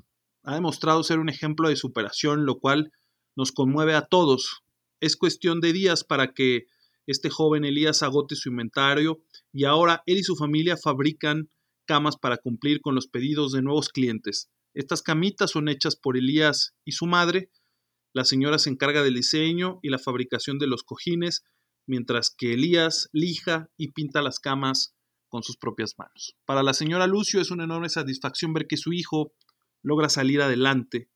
ha 0.44 0.56
demostrado 0.56 1.04
ser 1.04 1.20
un 1.20 1.30
ejemplo 1.30 1.70
de 1.70 1.76
superación, 1.76 2.46
lo 2.46 2.60
cual 2.60 2.92
nos 3.36 3.52
conmueve 3.52 3.94
a 3.94 4.04
todos. 4.04 4.64
Es 5.00 5.16
cuestión 5.16 5.62
de 5.62 5.74
días 5.74 6.04
para 6.04 6.34
que 6.34 6.68
este 7.08 7.30
joven 7.30 7.66
Elías 7.66 8.04
agote 8.04 8.36
su 8.36 8.50
inventario 8.50 9.24
y 9.52 9.66
ahora 9.66 10.04
él 10.06 10.18
y 10.18 10.24
su 10.24 10.36
familia 10.36 10.78
fabrican 10.78 11.50
camas 11.86 12.18
para 12.18 12.38
cumplir 12.38 12.82
con 12.82 12.94
los 12.94 13.08
pedidos 13.08 13.52
de 13.52 13.64
nuevos 13.64 13.90
clientes. 13.90 14.50
Estas 14.76 15.02
camitas 15.02 15.52
son 15.52 15.70
hechas 15.70 15.96
por 15.96 16.18
Elías 16.18 16.76
y 16.86 16.92
su 16.92 17.08
madre. 17.08 17.50
La 18.14 18.26
señora 18.26 18.60
se 18.60 18.70
encarga 18.70 19.02
del 19.02 19.16
diseño 19.16 19.80
y 19.82 19.90
la 19.90 19.98
fabricación 19.98 20.60
de 20.60 20.68
los 20.68 20.84
cojines, 20.84 21.44
mientras 21.88 22.30
que 22.30 22.54
Elías 22.54 23.10
lija 23.12 23.70
y 23.76 23.92
pinta 23.92 24.22
las 24.22 24.40
camas 24.40 24.94
con 25.30 25.42
sus 25.42 25.58
propias 25.58 25.96
manos. 25.98 26.36
Para 26.46 26.62
la 26.62 26.74
señora 26.74 27.08
Lucio 27.08 27.42
es 27.42 27.50
una 27.50 27.64
enorme 27.64 27.90
satisfacción 27.90 28.54
ver 28.54 28.68
que 28.68 28.78
su 28.78 28.94
hijo 28.94 29.34
logra 29.82 30.10
salir 30.10 30.42
adelante. 30.42 31.10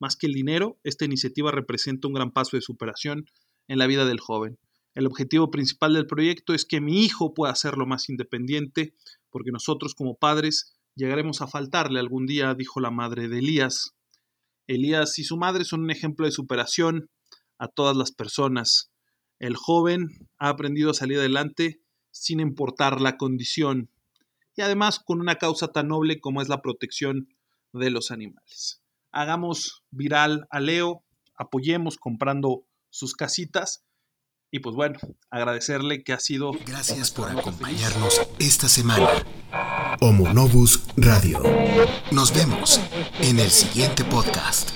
Más 0.00 0.16
que 0.16 0.26
el 0.26 0.32
dinero, 0.32 0.78
esta 0.84 1.04
iniciativa 1.04 1.50
representa 1.50 2.08
un 2.08 2.14
gran 2.14 2.30
paso 2.30 2.56
de 2.56 2.62
superación 2.62 3.26
en 3.66 3.78
la 3.78 3.86
vida 3.86 4.04
del 4.04 4.20
joven. 4.20 4.58
El 4.94 5.06
objetivo 5.06 5.50
principal 5.50 5.94
del 5.94 6.06
proyecto 6.06 6.54
es 6.54 6.64
que 6.64 6.80
mi 6.80 7.04
hijo 7.04 7.34
pueda 7.34 7.54
ser 7.54 7.76
lo 7.76 7.86
más 7.86 8.08
independiente, 8.08 8.94
porque 9.30 9.52
nosotros 9.52 9.94
como 9.94 10.16
padres 10.16 10.76
llegaremos 10.94 11.40
a 11.42 11.46
faltarle 11.46 12.00
algún 12.00 12.26
día, 12.26 12.54
dijo 12.54 12.80
la 12.80 12.90
madre 12.90 13.28
de 13.28 13.38
Elías. 13.38 13.94
Elías 14.66 15.18
y 15.18 15.24
su 15.24 15.36
madre 15.36 15.64
son 15.64 15.82
un 15.82 15.90
ejemplo 15.90 16.26
de 16.26 16.32
superación 16.32 17.10
a 17.58 17.68
todas 17.68 17.96
las 17.96 18.12
personas. 18.12 18.90
El 19.38 19.56
joven 19.56 20.28
ha 20.38 20.48
aprendido 20.48 20.90
a 20.90 20.94
salir 20.94 21.18
adelante 21.18 21.80
sin 22.10 22.40
importar 22.40 23.00
la 23.00 23.16
condición 23.16 23.90
y 24.56 24.62
además 24.62 24.98
con 24.98 25.20
una 25.20 25.36
causa 25.36 25.68
tan 25.68 25.88
noble 25.88 26.20
como 26.20 26.42
es 26.42 26.48
la 26.48 26.60
protección 26.60 27.28
de 27.72 27.90
los 27.90 28.10
animales. 28.10 28.77
Hagamos 29.12 29.84
viral 29.90 30.46
a 30.50 30.60
Leo, 30.60 31.04
apoyemos 31.36 31.96
comprando 31.96 32.64
sus 32.90 33.14
casitas 33.14 33.84
y 34.50 34.60
pues 34.60 34.74
bueno, 34.74 34.98
agradecerle 35.30 36.02
que 36.02 36.12
ha 36.12 36.20
sido... 36.20 36.52
Gracias 36.66 37.10
por 37.10 37.30
acompañarnos 37.30 38.22
esta 38.38 38.68
semana. 38.68 39.08
Homo 40.00 40.32
Novus 40.32 40.84
Radio. 40.96 41.42
Nos 42.12 42.32
vemos 42.34 42.80
en 43.20 43.40
el 43.40 43.50
siguiente 43.50 44.04
podcast. 44.04 44.70